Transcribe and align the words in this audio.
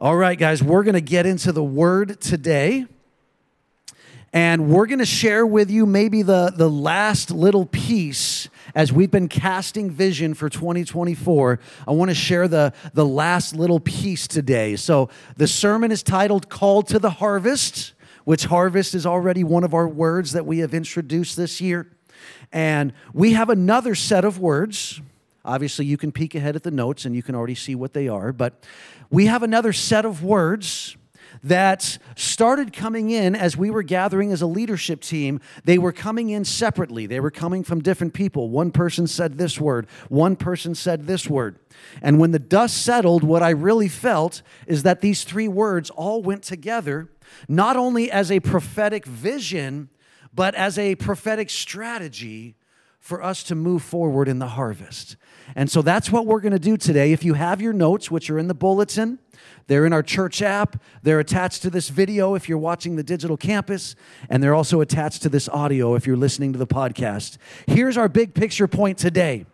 All 0.00 0.14
right, 0.14 0.38
guys, 0.38 0.62
we're 0.62 0.84
going 0.84 0.94
to 0.94 1.00
get 1.00 1.26
into 1.26 1.50
the 1.50 1.64
word 1.64 2.20
today. 2.20 2.86
And 4.32 4.70
we're 4.70 4.86
going 4.86 5.00
to 5.00 5.04
share 5.04 5.44
with 5.44 5.72
you 5.72 5.86
maybe 5.86 6.22
the, 6.22 6.52
the 6.54 6.70
last 6.70 7.32
little 7.32 7.66
piece 7.66 8.48
as 8.76 8.92
we've 8.92 9.10
been 9.10 9.26
casting 9.26 9.90
vision 9.90 10.34
for 10.34 10.48
2024. 10.48 11.58
I 11.88 11.90
want 11.90 12.12
to 12.12 12.14
share 12.14 12.46
the, 12.46 12.72
the 12.94 13.04
last 13.04 13.56
little 13.56 13.80
piece 13.80 14.28
today. 14.28 14.76
So 14.76 15.08
the 15.36 15.48
sermon 15.48 15.90
is 15.90 16.04
titled 16.04 16.48
Called 16.48 16.86
to 16.88 17.00
the 17.00 17.10
Harvest, 17.10 17.92
which 18.22 18.44
harvest 18.44 18.94
is 18.94 19.04
already 19.04 19.42
one 19.42 19.64
of 19.64 19.74
our 19.74 19.88
words 19.88 20.30
that 20.30 20.46
we 20.46 20.58
have 20.58 20.74
introduced 20.74 21.36
this 21.36 21.60
year. 21.60 21.90
And 22.52 22.92
we 23.12 23.32
have 23.32 23.50
another 23.50 23.96
set 23.96 24.24
of 24.24 24.38
words. 24.38 25.00
Obviously, 25.44 25.86
you 25.86 25.96
can 25.96 26.12
peek 26.12 26.34
ahead 26.34 26.56
at 26.56 26.62
the 26.62 26.70
notes 26.70 27.04
and 27.04 27.14
you 27.14 27.22
can 27.22 27.34
already 27.34 27.54
see 27.54 27.74
what 27.74 27.92
they 27.92 28.08
are. 28.08 28.32
But 28.32 28.64
we 29.10 29.26
have 29.26 29.42
another 29.42 29.72
set 29.72 30.04
of 30.04 30.22
words 30.22 30.96
that 31.42 31.98
started 32.16 32.72
coming 32.72 33.10
in 33.10 33.34
as 33.34 33.56
we 33.56 33.70
were 33.70 33.82
gathering 33.82 34.32
as 34.32 34.42
a 34.42 34.46
leadership 34.46 35.00
team. 35.00 35.40
They 35.64 35.78
were 35.78 35.92
coming 35.92 36.30
in 36.30 36.44
separately, 36.44 37.06
they 37.06 37.20
were 37.20 37.30
coming 37.30 37.62
from 37.64 37.80
different 37.80 38.14
people. 38.14 38.50
One 38.50 38.70
person 38.70 39.06
said 39.06 39.38
this 39.38 39.60
word, 39.60 39.86
one 40.08 40.36
person 40.36 40.74
said 40.74 41.06
this 41.06 41.28
word. 41.28 41.58
And 42.02 42.18
when 42.18 42.32
the 42.32 42.38
dust 42.38 42.82
settled, 42.82 43.22
what 43.22 43.42
I 43.42 43.50
really 43.50 43.88
felt 43.88 44.42
is 44.66 44.82
that 44.82 45.00
these 45.00 45.24
three 45.24 45.48
words 45.48 45.90
all 45.90 46.22
went 46.22 46.42
together, 46.42 47.08
not 47.48 47.76
only 47.76 48.10
as 48.10 48.30
a 48.30 48.40
prophetic 48.40 49.06
vision, 49.06 49.90
but 50.34 50.54
as 50.54 50.78
a 50.78 50.94
prophetic 50.96 51.50
strategy 51.50 52.56
for 53.08 53.24
us 53.24 53.42
to 53.42 53.54
move 53.54 53.82
forward 53.82 54.28
in 54.28 54.38
the 54.38 54.48
harvest. 54.48 55.16
And 55.56 55.70
so 55.70 55.80
that's 55.80 56.12
what 56.12 56.26
we're 56.26 56.40
going 56.40 56.52
to 56.52 56.58
do 56.58 56.76
today. 56.76 57.10
If 57.10 57.24
you 57.24 57.32
have 57.32 57.62
your 57.62 57.72
notes, 57.72 58.10
which 58.10 58.28
are 58.28 58.38
in 58.38 58.48
the 58.48 58.54
bulletin, 58.54 59.18
they're 59.66 59.86
in 59.86 59.94
our 59.94 60.02
church 60.02 60.42
app, 60.42 60.78
they're 61.02 61.18
attached 61.18 61.62
to 61.62 61.70
this 61.70 61.88
video 61.88 62.34
if 62.34 62.50
you're 62.50 62.58
watching 62.58 62.96
the 62.96 63.02
digital 63.02 63.38
campus, 63.38 63.96
and 64.28 64.42
they're 64.42 64.54
also 64.54 64.82
attached 64.82 65.22
to 65.22 65.30
this 65.30 65.48
audio 65.48 65.94
if 65.94 66.06
you're 66.06 66.18
listening 66.18 66.52
to 66.52 66.58
the 66.58 66.66
podcast. 66.66 67.38
Here's 67.66 67.96
our 67.96 68.10
big 68.10 68.34
picture 68.34 68.68
point 68.68 68.98
today. 68.98 69.46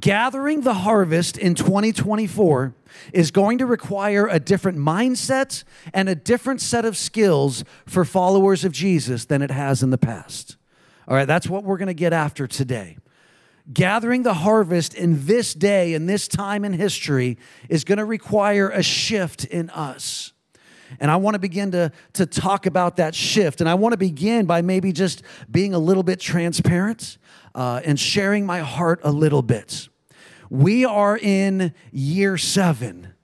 Gathering 0.00 0.62
the 0.62 0.72
harvest 0.72 1.36
in 1.36 1.54
2024 1.54 2.72
is 3.12 3.30
going 3.32 3.58
to 3.58 3.66
require 3.66 4.28
a 4.28 4.40
different 4.40 4.78
mindset 4.78 5.62
and 5.92 6.08
a 6.08 6.14
different 6.14 6.62
set 6.62 6.86
of 6.86 6.96
skills 6.96 7.64
for 7.84 8.02
followers 8.02 8.64
of 8.64 8.72
Jesus 8.72 9.26
than 9.26 9.42
it 9.42 9.50
has 9.50 9.82
in 9.82 9.90
the 9.90 9.98
past. 9.98 10.56
All 11.06 11.14
right, 11.14 11.26
that's 11.26 11.48
what 11.48 11.64
we're 11.64 11.78
going 11.78 11.88
to 11.88 11.94
get 11.94 12.12
after 12.12 12.46
today 12.46 12.98
gathering 13.72 14.22
the 14.22 14.34
harvest 14.34 14.94
in 14.94 15.24
this 15.26 15.54
day, 15.54 15.94
in 15.94 16.06
this 16.06 16.28
time 16.28 16.64
in 16.64 16.72
history, 16.72 17.38
is 17.68 17.84
going 17.84 17.98
to 17.98 18.04
require 18.04 18.68
a 18.68 18.82
shift 18.82 19.44
in 19.44 19.70
us. 19.70 20.32
And 21.00 21.10
I 21.10 21.16
want 21.16 21.34
to 21.34 21.38
begin 21.38 21.72
to, 21.72 21.90
to 22.14 22.26
talk 22.26 22.66
about 22.66 22.96
that 22.96 23.14
shift. 23.14 23.60
And 23.60 23.68
I 23.68 23.74
want 23.74 23.92
to 23.92 23.96
begin 23.96 24.46
by 24.46 24.62
maybe 24.62 24.92
just 24.92 25.22
being 25.50 25.74
a 25.74 25.78
little 25.78 26.02
bit 26.02 26.20
transparent 26.20 27.18
uh, 27.54 27.80
and 27.84 27.98
sharing 27.98 28.44
my 28.44 28.60
heart 28.60 29.00
a 29.02 29.10
little 29.10 29.42
bit. 29.42 29.88
We 30.50 30.84
are 30.84 31.16
in 31.16 31.72
year 31.90 32.36
seven 32.36 33.14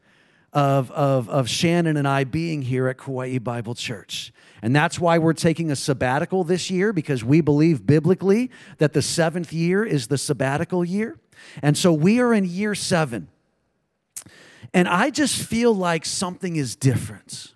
of, 0.52 0.90
of, 0.90 1.28
of 1.28 1.48
Shannon 1.48 1.96
and 1.96 2.08
I 2.08 2.24
being 2.24 2.62
here 2.62 2.88
at 2.88 2.96
Kauai 2.96 3.38
Bible 3.38 3.74
Church. 3.74 4.32
And 4.62 4.74
that's 4.74 4.98
why 4.98 5.18
we're 5.18 5.32
taking 5.32 5.70
a 5.70 5.76
sabbatical 5.76 6.44
this 6.44 6.70
year 6.70 6.92
because 6.92 7.24
we 7.24 7.40
believe 7.40 7.86
biblically 7.86 8.50
that 8.78 8.92
the 8.92 9.02
seventh 9.02 9.52
year 9.52 9.84
is 9.84 10.08
the 10.08 10.18
sabbatical 10.18 10.84
year. 10.84 11.18
And 11.62 11.76
so 11.76 11.92
we 11.92 12.20
are 12.20 12.34
in 12.34 12.44
year 12.44 12.74
seven. 12.74 13.28
And 14.74 14.86
I 14.86 15.10
just 15.10 15.42
feel 15.42 15.74
like 15.74 16.04
something 16.04 16.56
is 16.56 16.76
different. 16.76 17.54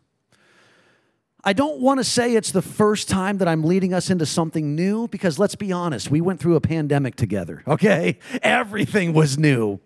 I 1.47 1.53
don't 1.53 1.81
want 1.81 2.01
to 2.01 2.05
say 2.05 2.35
it's 2.35 2.53
the 2.53 2.63
first 2.63 3.09
time 3.09 3.39
that 3.39 3.49
I'm 3.49 3.63
leading 3.63 3.93
us 3.93 4.09
into 4.09 4.25
something 4.25 4.75
new 4.75 5.09
because 5.09 5.39
let's 5.39 5.55
be 5.55 5.73
honest, 5.73 6.11
we 6.11 6.23
went 6.23 6.41
through 6.41 6.57
a 6.57 6.61
pandemic 6.61 7.17
together, 7.17 7.63
okay? 7.69 8.19
Everything 8.43 9.13
was 9.13 9.37
new. 9.37 9.79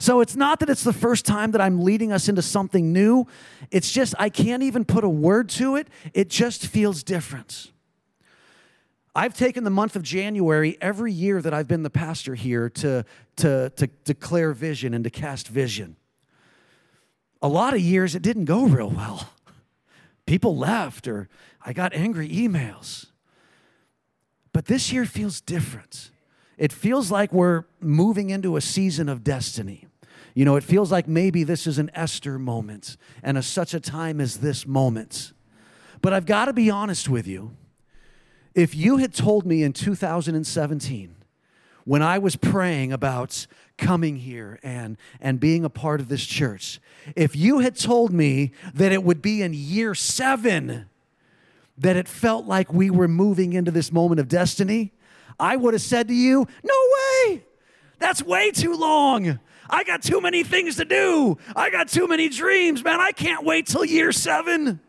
So 0.00 0.20
it's 0.20 0.36
not 0.36 0.60
that 0.60 0.70
it's 0.70 0.84
the 0.84 0.92
first 0.92 1.26
time 1.26 1.50
that 1.52 1.60
I'm 1.60 1.80
leading 1.80 2.12
us 2.12 2.28
into 2.28 2.42
something 2.42 2.92
new. 2.92 3.26
It's 3.70 3.92
just 3.92 4.14
I 4.18 4.28
can't 4.28 4.62
even 4.62 4.84
put 4.84 5.04
a 5.04 5.08
word 5.08 5.48
to 5.50 5.76
it. 5.76 5.88
It 6.14 6.30
just 6.30 6.66
feels 6.66 7.02
different. 7.02 7.72
I've 9.14 9.34
taken 9.34 9.64
the 9.64 9.70
month 9.70 9.94
of 9.94 10.02
January 10.02 10.78
every 10.80 11.12
year 11.12 11.42
that 11.42 11.52
I've 11.52 11.68
been 11.68 11.82
the 11.82 11.90
pastor 11.90 12.34
here 12.34 12.70
to, 12.70 13.04
to, 13.36 13.70
to 13.70 13.86
declare 14.04 14.52
vision 14.52 14.94
and 14.94 15.04
to 15.04 15.10
cast 15.10 15.48
vision. 15.48 15.96
A 17.42 17.48
lot 17.48 17.74
of 17.74 17.80
years 17.80 18.14
it 18.14 18.22
didn't 18.22 18.46
go 18.46 18.64
real 18.64 18.88
well. 18.88 19.28
People 20.24 20.56
left, 20.56 21.08
or 21.08 21.28
I 21.60 21.72
got 21.72 21.92
angry 21.92 22.28
emails. 22.28 23.06
But 24.52 24.66
this 24.66 24.92
year 24.92 25.04
feels 25.04 25.40
different. 25.40 26.11
It 26.58 26.72
feels 26.72 27.10
like 27.10 27.32
we're 27.32 27.64
moving 27.80 28.30
into 28.30 28.56
a 28.56 28.60
season 28.60 29.08
of 29.08 29.24
destiny. 29.24 29.86
You 30.34 30.44
know, 30.44 30.56
it 30.56 30.64
feels 30.64 30.90
like 30.90 31.08
maybe 31.08 31.44
this 31.44 31.66
is 31.66 31.78
an 31.78 31.90
Esther 31.94 32.38
moment 32.38 32.96
and 33.22 33.36
a, 33.36 33.42
such 33.42 33.74
a 33.74 33.80
time 33.80 34.20
as 34.20 34.38
this 34.38 34.66
moment. 34.66 35.32
But 36.00 36.12
I've 36.12 36.26
got 36.26 36.46
to 36.46 36.52
be 36.52 36.70
honest 36.70 37.08
with 37.08 37.26
you. 37.26 37.56
If 38.54 38.74
you 38.74 38.98
had 38.98 39.14
told 39.14 39.46
me 39.46 39.62
in 39.62 39.72
2017, 39.72 41.14
when 41.84 42.02
I 42.02 42.18
was 42.18 42.36
praying 42.36 42.92
about 42.92 43.46
coming 43.76 44.16
here 44.16 44.58
and, 44.62 44.96
and 45.20 45.40
being 45.40 45.64
a 45.64 45.70
part 45.70 46.00
of 46.00 46.08
this 46.08 46.24
church, 46.24 46.80
if 47.16 47.34
you 47.34 47.60
had 47.60 47.76
told 47.76 48.12
me 48.12 48.52
that 48.74 48.92
it 48.92 49.02
would 49.02 49.22
be 49.22 49.42
in 49.42 49.52
year 49.54 49.94
seven 49.94 50.86
that 51.78 51.96
it 51.96 52.06
felt 52.06 52.46
like 52.46 52.72
we 52.72 52.90
were 52.90 53.08
moving 53.08 53.54
into 53.54 53.70
this 53.70 53.90
moment 53.90 54.20
of 54.20 54.28
destiny, 54.28 54.92
I 55.38 55.56
would 55.56 55.74
have 55.74 55.82
said 55.82 56.08
to 56.08 56.14
you, 56.14 56.46
No 56.62 56.74
way! 57.26 57.44
That's 57.98 58.22
way 58.22 58.50
too 58.50 58.74
long. 58.74 59.38
I 59.70 59.84
got 59.84 60.02
too 60.02 60.20
many 60.20 60.42
things 60.42 60.76
to 60.76 60.84
do. 60.84 61.38
I 61.54 61.70
got 61.70 61.88
too 61.88 62.06
many 62.06 62.28
dreams, 62.28 62.84
man. 62.84 63.00
I 63.00 63.12
can't 63.12 63.44
wait 63.44 63.66
till 63.66 63.84
year 63.84 64.12
seven. 64.12 64.80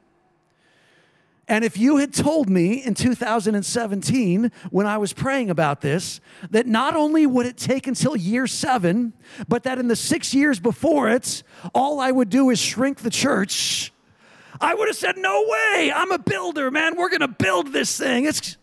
And 1.48 1.66
if 1.66 1.78
you 1.78 1.98
had 1.98 2.14
told 2.14 2.50
me 2.50 2.84
in 2.84 2.94
2017, 2.94 4.52
when 4.72 4.86
I 4.86 4.98
was 4.98 5.12
praying 5.12 5.50
about 5.50 5.82
this, 5.82 6.22
that 6.52 6.68
not 6.68 6.96
only 6.96 7.26
would 7.26 7.46
it 7.46 7.58
take 7.58 7.86
until 7.86 8.16
year 8.16 8.48
seven, 8.48 9.14
but 9.48 9.64
that 9.64 9.78
in 9.78 9.90
the 9.90 9.96
six 9.96 10.34
years 10.34 10.60
before 10.60 11.10
it, 11.10 11.44
all 11.76 12.00
I 12.00 12.12
would 12.12 12.30
do 12.30 12.50
is 12.50 12.60
shrink 12.60 13.00
the 13.00 13.10
church, 13.10 13.92
I 14.62 14.74
would 14.74 14.88
have 14.88 14.96
said, 14.96 15.18
No 15.18 15.46
way. 15.48 15.92
I'm 15.94 16.12
a 16.12 16.20
builder, 16.20 16.72
man. 16.72 16.96
We're 16.96 17.10
going 17.10 17.22
to 17.22 17.28
build 17.28 17.74
this 17.74 17.98
thing. 17.98 18.26
It's 18.26 18.58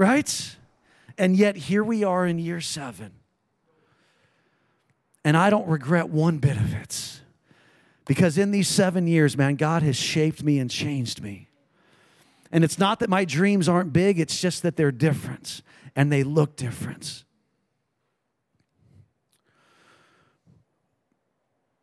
right? 0.00 0.56
And 1.18 1.36
yet 1.36 1.56
here 1.56 1.84
we 1.84 2.04
are 2.04 2.26
in 2.26 2.38
year 2.38 2.62
seven. 2.62 3.12
And 5.22 5.36
I 5.36 5.50
don't 5.50 5.68
regret 5.68 6.08
one 6.08 6.38
bit 6.38 6.56
of 6.56 6.72
it. 6.72 7.20
Because 8.06 8.38
in 8.38 8.50
these 8.50 8.66
seven 8.66 9.06
years, 9.06 9.36
man, 9.36 9.56
God 9.56 9.82
has 9.82 9.96
shaped 9.96 10.42
me 10.42 10.58
and 10.58 10.70
changed 10.70 11.22
me. 11.22 11.48
And 12.50 12.64
it's 12.64 12.78
not 12.78 13.00
that 13.00 13.10
my 13.10 13.26
dreams 13.26 13.68
aren't 13.68 13.92
big, 13.92 14.18
it's 14.18 14.40
just 14.40 14.62
that 14.62 14.76
they're 14.76 14.90
different 14.90 15.60
and 15.94 16.10
they 16.10 16.22
look 16.22 16.56
different. 16.56 17.24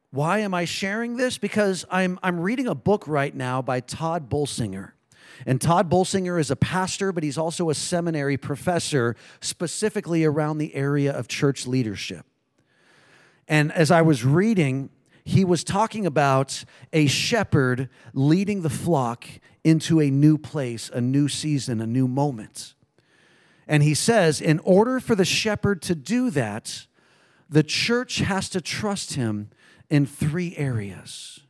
Why 0.09 0.39
am 0.39 0.55
I 0.55 0.66
sharing 0.66 1.17
this? 1.17 1.38
Because 1.38 1.85
I'm, 1.91 2.17
I'm 2.23 2.39
reading 2.39 2.66
a 2.66 2.73
book 2.73 3.07
right 3.07 3.34
now 3.34 3.61
by 3.61 3.79
Tod 3.79 4.28
Bolsinger. 4.28 4.94
And 5.46 5.62
Tod 5.62 5.90
Bolsinger 5.90 6.40
is 6.40 6.52
a 6.52 6.56
pastor, 6.56 7.12
but 7.12 7.24
he's 7.24 7.38
also 7.38 7.70
a 7.70 7.75
seminary 7.75 8.38
professor, 8.38 9.16
specifically 9.40 10.24
around 10.24 10.58
the 10.58 10.74
area 10.75 11.12
of 11.12 11.28
church 11.28 11.68
leadership. 11.68 12.25
And 13.47 13.72
as 13.72 13.92
I 13.92 14.02
was 14.02 14.26
reading, 14.26 14.90
he 15.24 15.44
was 15.44 15.64
talking 15.64 16.06
about 16.06 16.64
a 16.94 17.08
shepherd 17.08 17.90
leading 18.14 18.61
the 18.61 18.70
flock 18.70 19.26
into 19.64 20.00
a 20.00 20.09
new 20.09 20.38
place, 20.38 20.90
a 20.94 21.02
new 21.02 21.28
season, 21.28 21.82
a 21.82 21.88
new 21.88 22.08
moment. 22.08 22.73
And 23.67 23.84
he 23.84 23.94
says, 23.94 24.40
in 24.40 24.59
order 24.59 25.00
for 25.00 25.16
the 25.16 25.26
shepherd 25.26 25.82
to 25.84 25.96
do 25.96 26.29
that, 26.29 26.88
the 27.50 27.64
church 27.64 28.20
has 28.20 28.50
to 28.50 28.61
trust 28.61 29.16
him 29.16 29.50
in 29.90 30.06
three 30.06 30.56
areas 30.56 31.41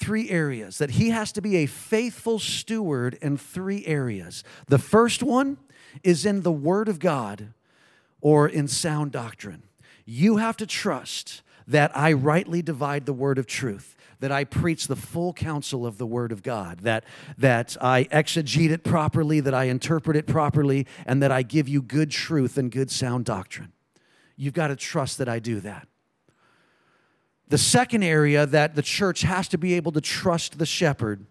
three 0.00 0.30
areas 0.30 0.78
that 0.78 0.92
he 0.92 1.10
has 1.10 1.30
to 1.32 1.42
be 1.42 1.56
a 1.56 1.66
faithful 1.66 2.38
steward 2.38 3.18
in 3.20 3.36
three 3.36 3.84
areas. 3.86 4.42
The 4.66 4.78
first 4.78 5.22
one 5.22 5.58
is 6.02 6.24
in 6.24 6.42
the 6.42 6.52
Word 6.52 6.88
of 6.88 6.98
God 6.98 7.52
or 8.20 8.48
in 8.48 8.66
sound 8.66 9.12
doctrine. 9.12 9.62
You 10.06 10.38
have 10.38 10.56
to 10.56 10.66
trust 10.66 11.42
that 11.66 11.96
I 11.96 12.12
rightly 12.12 12.62
divide 12.62 13.06
the 13.06 13.12
word 13.12 13.38
of 13.38 13.46
truth, 13.46 13.94
that 14.18 14.32
I 14.32 14.42
preach 14.42 14.88
the 14.88 14.96
full 14.96 15.32
counsel 15.32 15.86
of 15.86 15.98
the 15.98 16.06
word 16.06 16.32
of 16.32 16.42
God, 16.42 16.80
that, 16.80 17.04
that 17.38 17.76
I 17.80 18.04
exegete 18.04 18.70
it 18.70 18.82
properly, 18.82 19.38
that 19.38 19.54
I 19.54 19.64
interpret 19.64 20.16
it 20.16 20.26
properly, 20.26 20.86
and 21.06 21.22
that 21.22 21.30
I 21.30 21.42
give 21.42 21.68
you 21.68 21.80
good 21.80 22.10
truth 22.10 22.58
and 22.58 22.72
good 22.72 22.90
sound 22.90 23.24
doctrine. 23.24 23.72
You've 24.36 24.54
got 24.54 24.68
to 24.68 24.76
trust 24.76 25.18
that 25.18 25.28
I 25.28 25.38
do 25.38 25.60
that. 25.60 25.86
The 27.50 27.58
second 27.58 28.04
area 28.04 28.46
that 28.46 28.76
the 28.76 28.82
church 28.82 29.22
has 29.22 29.48
to 29.48 29.58
be 29.58 29.74
able 29.74 29.90
to 29.92 30.00
trust 30.00 30.58
the 30.58 30.66
shepherd 30.66 31.26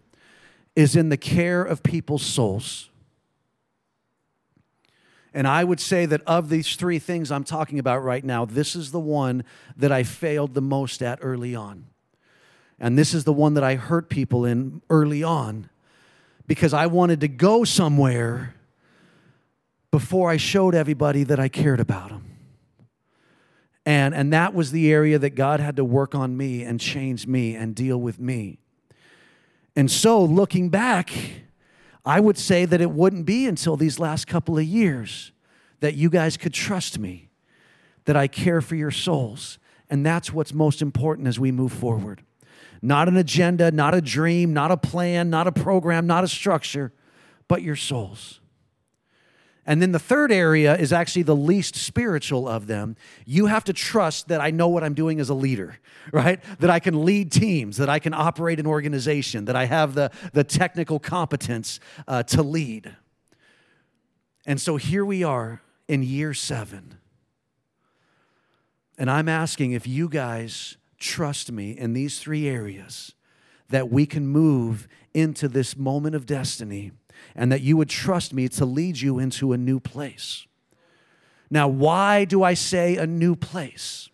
is 0.76 0.94
in 0.94 1.08
the 1.08 1.16
care 1.16 1.62
of 1.62 1.82
people's 1.82 2.22
souls. 2.22 2.90
And 5.32 5.48
I 5.48 5.64
would 5.64 5.80
say 5.80 6.04
that 6.06 6.20
of 6.26 6.50
these 6.50 6.76
three 6.76 6.98
things 6.98 7.30
I'm 7.30 7.44
talking 7.44 7.78
about 7.78 8.04
right 8.04 8.22
now, 8.22 8.44
this 8.44 8.76
is 8.76 8.90
the 8.90 9.00
one 9.00 9.44
that 9.78 9.90
I 9.90 10.02
failed 10.02 10.52
the 10.52 10.60
most 10.60 11.02
at 11.02 11.20
early 11.22 11.54
on. 11.54 11.86
And 12.78 12.98
this 12.98 13.14
is 13.14 13.24
the 13.24 13.32
one 13.32 13.54
that 13.54 13.64
I 13.64 13.76
hurt 13.76 14.10
people 14.10 14.44
in 14.44 14.82
early 14.90 15.22
on 15.22 15.70
because 16.46 16.74
I 16.74 16.86
wanted 16.86 17.20
to 17.20 17.28
go 17.28 17.64
somewhere 17.64 18.56
before 19.90 20.30
I 20.30 20.36
showed 20.36 20.74
everybody 20.74 21.24
that 21.24 21.40
I 21.40 21.48
cared 21.48 21.80
about 21.80 22.10
them. 22.10 22.29
And, 23.86 24.14
and 24.14 24.32
that 24.32 24.54
was 24.54 24.72
the 24.72 24.92
area 24.92 25.18
that 25.18 25.30
God 25.30 25.60
had 25.60 25.76
to 25.76 25.84
work 25.84 26.14
on 26.14 26.36
me 26.36 26.62
and 26.62 26.78
change 26.78 27.26
me 27.26 27.54
and 27.54 27.74
deal 27.74 27.98
with 27.98 28.18
me. 28.18 28.58
And 29.74 29.90
so, 29.90 30.22
looking 30.22 30.68
back, 30.68 31.12
I 32.04 32.20
would 32.20 32.36
say 32.36 32.64
that 32.64 32.80
it 32.80 32.90
wouldn't 32.90 33.24
be 33.24 33.46
until 33.46 33.76
these 33.76 33.98
last 33.98 34.26
couple 34.26 34.58
of 34.58 34.64
years 34.64 35.32
that 35.80 35.94
you 35.94 36.10
guys 36.10 36.36
could 36.36 36.52
trust 36.52 36.98
me, 36.98 37.30
that 38.04 38.16
I 38.16 38.26
care 38.26 38.60
for 38.60 38.74
your 38.74 38.90
souls. 38.90 39.58
And 39.88 40.04
that's 40.04 40.32
what's 40.32 40.52
most 40.52 40.82
important 40.82 41.26
as 41.28 41.38
we 41.38 41.50
move 41.50 41.72
forward. 41.72 42.22
Not 42.82 43.08
an 43.08 43.16
agenda, 43.16 43.70
not 43.70 43.94
a 43.94 44.00
dream, 44.00 44.52
not 44.52 44.70
a 44.70 44.76
plan, 44.76 45.30
not 45.30 45.46
a 45.46 45.52
program, 45.52 46.06
not 46.06 46.24
a 46.24 46.28
structure, 46.28 46.92
but 47.48 47.62
your 47.62 47.76
souls. 47.76 48.39
And 49.66 49.80
then 49.82 49.92
the 49.92 49.98
third 49.98 50.32
area 50.32 50.74
is 50.76 50.92
actually 50.92 51.22
the 51.22 51.36
least 51.36 51.76
spiritual 51.76 52.48
of 52.48 52.66
them. 52.66 52.96
You 53.26 53.46
have 53.46 53.64
to 53.64 53.72
trust 53.72 54.28
that 54.28 54.40
I 54.40 54.50
know 54.50 54.68
what 54.68 54.82
I'm 54.82 54.94
doing 54.94 55.20
as 55.20 55.28
a 55.28 55.34
leader, 55.34 55.78
right? 56.12 56.42
That 56.60 56.70
I 56.70 56.80
can 56.80 57.04
lead 57.04 57.30
teams, 57.30 57.76
that 57.76 57.88
I 57.88 57.98
can 57.98 58.14
operate 58.14 58.58
an 58.58 58.66
organization, 58.66 59.44
that 59.44 59.56
I 59.56 59.66
have 59.66 59.94
the, 59.94 60.10
the 60.32 60.44
technical 60.44 60.98
competence 60.98 61.78
uh, 62.08 62.22
to 62.24 62.42
lead. 62.42 62.96
And 64.46 64.60
so 64.60 64.76
here 64.76 65.04
we 65.04 65.22
are 65.22 65.60
in 65.88 66.02
year 66.02 66.32
seven. 66.32 66.96
And 68.96 69.10
I'm 69.10 69.28
asking 69.28 69.72
if 69.72 69.86
you 69.86 70.08
guys 70.08 70.76
trust 70.98 71.52
me 71.52 71.76
in 71.76 71.92
these 71.92 72.18
three 72.18 72.48
areas 72.48 73.14
that 73.68 73.90
we 73.90 74.06
can 74.06 74.26
move 74.26 74.88
into 75.14 75.48
this 75.48 75.76
moment 75.76 76.14
of 76.14 76.26
destiny 76.26 76.92
and 77.34 77.50
that 77.52 77.60
you 77.60 77.76
would 77.76 77.88
trust 77.88 78.32
me 78.32 78.48
to 78.48 78.64
lead 78.64 79.00
you 79.00 79.18
into 79.18 79.52
a 79.52 79.58
new 79.58 79.80
place. 79.80 80.46
Now, 81.50 81.68
why 81.68 82.24
do 82.24 82.42
I 82.42 82.54
say 82.54 82.96
a 82.96 83.06
new 83.06 83.34
place? 83.34 84.08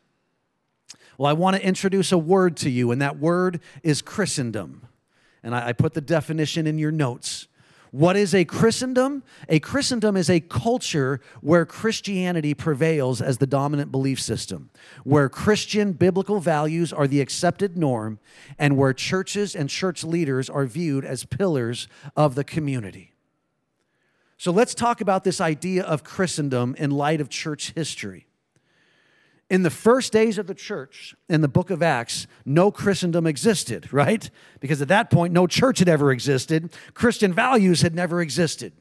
Well, 1.18 1.28
I 1.28 1.32
want 1.32 1.56
to 1.56 1.64
introduce 1.64 2.12
a 2.12 2.18
word 2.18 2.56
to 2.58 2.70
you, 2.70 2.90
and 2.90 3.00
that 3.00 3.18
word 3.18 3.60
is 3.82 4.02
Christendom. 4.02 4.86
And 5.42 5.54
I, 5.54 5.72
put 5.72 5.94
the 5.94 6.00
definition 6.00 6.66
in 6.66 6.78
your 6.78 6.90
notes. 6.90 7.46
What 7.90 8.16
is 8.16 8.34
a 8.34 8.44
Christendom? 8.44 9.22
A 9.48 9.60
Christendom 9.60 10.16
is 10.16 10.28
a 10.28 10.40
culture 10.40 11.20
where 11.40 11.64
Christianity 11.64 12.54
prevails 12.54 13.22
as 13.22 13.38
the 13.38 13.46
dominant 13.46 13.90
belief 13.90 14.20
system, 14.20 14.70
where 15.04 15.28
Christian 15.28 15.92
biblical 15.92 16.40
values 16.40 16.92
are 16.92 17.06
the 17.06 17.20
accepted 17.20 17.76
norm, 17.76 18.18
and 18.58 18.76
where 18.76 18.92
churches 18.92 19.54
and 19.54 19.68
church 19.68 20.04
leaders 20.04 20.50
are 20.50 20.66
viewed 20.66 21.04
as 21.04 21.24
pillars 21.24 21.88
of 22.16 22.34
the 22.34 22.44
community. 22.44 23.14
So 24.38 24.52
let's 24.52 24.74
talk 24.74 25.00
about 25.00 25.24
this 25.24 25.40
idea 25.40 25.82
of 25.82 26.04
Christendom 26.04 26.74
in 26.76 26.90
light 26.90 27.20
of 27.20 27.28
church 27.28 27.72
history. 27.74 28.26
In 29.48 29.62
the 29.62 29.70
first 29.70 30.12
days 30.12 30.38
of 30.38 30.48
the 30.48 30.54
church 30.54 31.14
in 31.28 31.40
the 31.40 31.48
book 31.48 31.70
of 31.70 31.80
Acts, 31.80 32.26
no 32.44 32.72
Christendom 32.72 33.26
existed, 33.26 33.92
right? 33.92 34.28
Because 34.58 34.82
at 34.82 34.88
that 34.88 35.08
point, 35.08 35.32
no 35.32 35.46
church 35.46 35.78
had 35.78 35.88
ever 35.88 36.10
existed. 36.10 36.72
Christian 36.94 37.32
values 37.32 37.82
had 37.82 37.94
never 37.94 38.20
existed. 38.20 38.72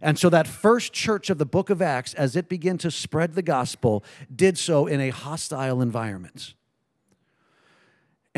And 0.00 0.18
so 0.18 0.28
that 0.30 0.48
first 0.48 0.92
church 0.92 1.30
of 1.30 1.38
the 1.38 1.46
book 1.46 1.70
of 1.70 1.80
Acts, 1.80 2.14
as 2.14 2.34
it 2.34 2.48
began 2.48 2.78
to 2.78 2.90
spread 2.90 3.34
the 3.34 3.42
gospel, 3.42 4.04
did 4.34 4.58
so 4.58 4.86
in 4.86 5.00
a 5.00 5.10
hostile 5.10 5.80
environment. 5.80 6.54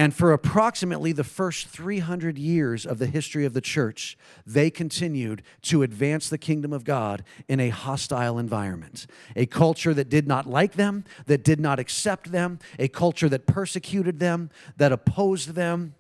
And 0.00 0.14
for 0.14 0.32
approximately 0.32 1.12
the 1.12 1.25
first 1.25 1.69
300 1.69 2.38
years 2.38 2.87
of 2.87 2.99
the 2.99 3.06
history 3.06 3.44
of 3.44 3.52
the 3.52 3.61
church, 3.61 4.17
they 4.47 4.70
continued 4.70 5.43
to 5.61 5.82
advance 5.82 6.31
the 6.31 6.38
kingdom 6.38 6.73
of 6.73 6.85
God 6.85 7.23
in 7.49 7.61
a 7.61 7.69
hostile 7.69 8.38
environment. 8.38 9.06
A 9.37 9.44
culture 9.44 9.93
that 9.93 10.08
did 10.08 10.26
not 10.26 10.49
like 10.49 10.73
them, 10.73 11.05
that 11.26 11.44
did 11.44 11.61
not 11.61 11.79
accept 11.79 12.32
them, 12.32 12.61
a 12.79 12.88
culture 12.88 13.29
that 13.29 13.47
persecuted 13.47 14.20
them, 14.20 14.49
that 14.79 14.91
opposed 14.91 15.50
them. 15.50 15.94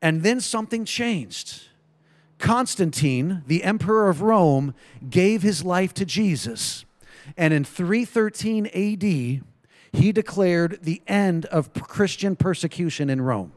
And 0.00 0.22
then 0.22 0.40
something 0.40 0.84
changed. 0.84 1.62
Constantine, 2.38 3.42
the 3.48 3.64
emperor 3.64 4.08
of 4.08 4.22
Rome, 4.22 4.74
gave 5.10 5.42
his 5.42 5.64
life 5.64 5.92
to 5.94 6.04
Jesus. 6.04 6.84
And 7.36 7.52
in 7.52 7.64
313 7.64 8.66
AD, 8.66 9.42
he 9.92 10.12
declared 10.12 10.78
the 10.82 11.02
end 11.06 11.46
of 11.46 11.72
Christian 11.72 12.36
persecution 12.36 13.10
in 13.10 13.20
Rome. 13.20 13.52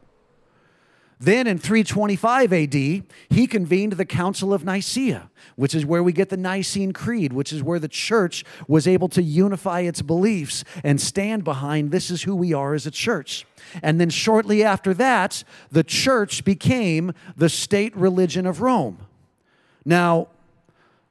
Then 1.22 1.46
in 1.46 1.58
325 1.58 2.52
AD, 2.52 2.74
he 2.74 3.46
convened 3.46 3.92
the 3.92 4.04
Council 4.04 4.52
of 4.52 4.64
Nicaea, 4.64 5.30
which 5.54 5.72
is 5.72 5.86
where 5.86 6.02
we 6.02 6.12
get 6.12 6.30
the 6.30 6.36
Nicene 6.36 6.92
Creed, 6.92 7.32
which 7.32 7.52
is 7.52 7.62
where 7.62 7.78
the 7.78 7.86
church 7.86 8.44
was 8.66 8.88
able 8.88 9.08
to 9.10 9.22
unify 9.22 9.82
its 9.82 10.02
beliefs 10.02 10.64
and 10.82 11.00
stand 11.00 11.44
behind 11.44 11.92
this 11.92 12.10
is 12.10 12.24
who 12.24 12.34
we 12.34 12.52
are 12.52 12.74
as 12.74 12.88
a 12.88 12.90
church. 12.90 13.46
And 13.84 14.00
then 14.00 14.10
shortly 14.10 14.64
after 14.64 14.92
that, 14.94 15.44
the 15.70 15.84
church 15.84 16.44
became 16.44 17.12
the 17.36 17.48
state 17.48 17.96
religion 17.96 18.44
of 18.44 18.60
Rome. 18.60 19.06
Now, 19.84 20.26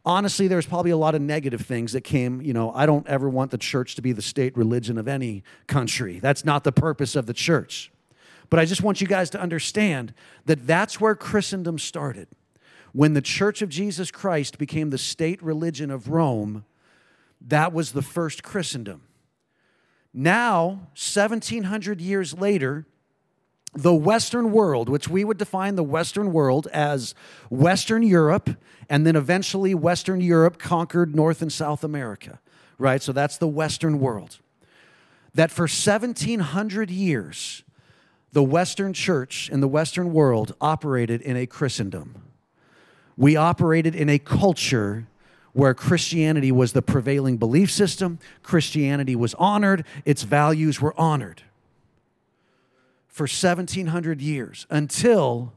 honestly, 0.06 0.48
there's 0.48 0.66
probably 0.66 0.92
a 0.92 0.98
lot 0.98 1.16
of 1.16 1.22
negative 1.22 1.62
things 1.62 1.94
that 1.94 2.02
came. 2.02 2.42
You 2.42 2.54
know, 2.54 2.72
I 2.74 2.86
don't 2.86 3.08
ever 3.08 3.30
want 3.30 3.52
the 3.52 3.58
church 3.58 3.96
to 3.96 4.02
be 4.02 4.12
the 4.12 4.22
state 4.22 4.56
religion 4.58 4.98
of 4.98 5.08
any 5.08 5.44
country. 5.68 6.20
That's 6.20 6.46
not 6.46 6.64
the 6.64 6.72
purpose 6.72 7.16
of 7.16 7.26
the 7.26 7.34
church. 7.34 7.92
But 8.50 8.60
I 8.60 8.66
just 8.66 8.84
want 8.84 9.00
you 9.00 9.08
guys 9.08 9.30
to 9.32 9.40
understand 9.40 10.14
that 10.46 10.68
that's 10.68 11.00
where 11.00 11.16
Christendom 11.16 11.80
started. 11.80 12.28
When 12.94 13.14
the 13.14 13.22
Church 13.22 13.62
of 13.62 13.70
Jesus 13.70 14.12
Christ 14.12 14.58
became 14.58 14.90
the 14.90 14.98
state 14.98 15.42
religion 15.42 15.90
of 15.90 16.10
Rome, 16.10 16.66
that 17.40 17.72
was 17.72 17.94
the 17.94 18.02
first 18.02 18.44
Christendom. 18.44 19.04
Now, 20.14 20.90
1700 20.96 22.02
years 22.02 22.34
later, 22.34 22.86
the 23.74 23.94
Western 23.94 24.52
world, 24.52 24.90
which 24.90 25.08
we 25.08 25.24
would 25.24 25.38
define 25.38 25.76
the 25.76 25.84
Western 25.84 26.34
world 26.34 26.68
as 26.74 27.16
Western 27.50 28.04
Europe, 28.04 28.50
and 28.90 29.06
then 29.06 29.16
eventually 29.16 29.74
Western 29.74 30.20
Europe 30.20 30.60
conquered 30.60 31.16
North 31.16 31.42
and 31.42 31.52
South 31.52 31.84
America, 31.84 32.40
right? 32.78 33.02
So 33.02 33.14
that's 33.14 33.38
the 33.38 33.48
Western 33.48 34.00
world. 34.00 34.40
That 35.34 35.52
for 35.52 35.64
1700 35.64 36.90
years, 36.90 37.64
the 38.34 38.44
Western 38.44 38.92
church 38.92 39.50
in 39.50 39.62
the 39.62 39.68
Western 39.68 40.12
world 40.12 40.54
operated 40.60 41.22
in 41.22 41.38
a 41.38 41.46
Christendom. 41.46 42.22
We 43.16 43.38
operated 43.38 43.96
in 43.96 44.10
a 44.10 44.20
culture 44.20 45.08
where 45.54 45.74
Christianity 45.74 46.52
was 46.52 46.74
the 46.74 46.82
prevailing 46.82 47.38
belief 47.38 47.72
system, 47.72 48.20
Christianity 48.42 49.16
was 49.16 49.34
honored, 49.36 49.86
its 50.06 50.24
values 50.24 50.82
were 50.82 50.98
honored 51.00 51.44
for 53.12 53.24
1700 53.24 54.22
years 54.22 54.66
until 54.70 55.54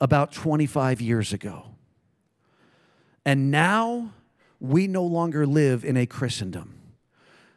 about 0.00 0.30
25 0.30 1.00
years 1.00 1.32
ago. 1.32 1.74
And 3.24 3.50
now 3.50 4.12
we 4.60 4.86
no 4.86 5.02
longer 5.02 5.46
live 5.46 5.84
in 5.84 5.96
a 5.96 6.06
Christendom. 6.06 6.74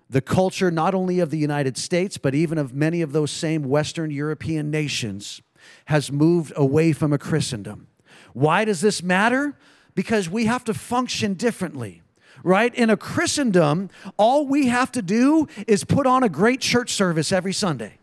The 0.09 0.21
culture, 0.21 0.71
not 0.71 0.95
only 0.95 1.19
of 1.19 1.31
the 1.31 1.37
United 1.37 1.77
States, 1.77 2.17
but 2.17 2.33
even 2.33 2.57
of 2.57 2.73
many 2.73 3.01
of 3.01 3.11
those 3.11 3.31
same 3.31 3.63
Western 3.63 4.09
European 4.09 4.71
nations, 4.71 5.41
has 5.85 6.11
moved 6.11 6.53
away 6.55 6.93
from 6.93 7.11
a 7.11 7.17
Christendom. 7.17 7.87
Why 8.33 8.63
does 8.63 8.81
this 8.81 9.03
matter? 9.03 9.57
Because 9.95 10.29
we 10.29 10.45
have 10.45 10.63
to 10.65 10.73
function 10.73 11.33
differently 11.33 12.01
right? 12.43 12.75
In 12.75 12.91
a 12.91 12.97
Christendom, 12.97 13.89
all 14.17 14.45
we 14.45 14.67
have 14.67 14.91
to 14.91 15.01
do 15.01 15.47
is 15.65 15.83
put 15.83 16.05
on 16.05 16.21
a 16.21 16.29
great 16.29 16.61
church 16.61 16.91
service 16.91 17.31
every 17.31 17.53
Sunday. 17.53 17.97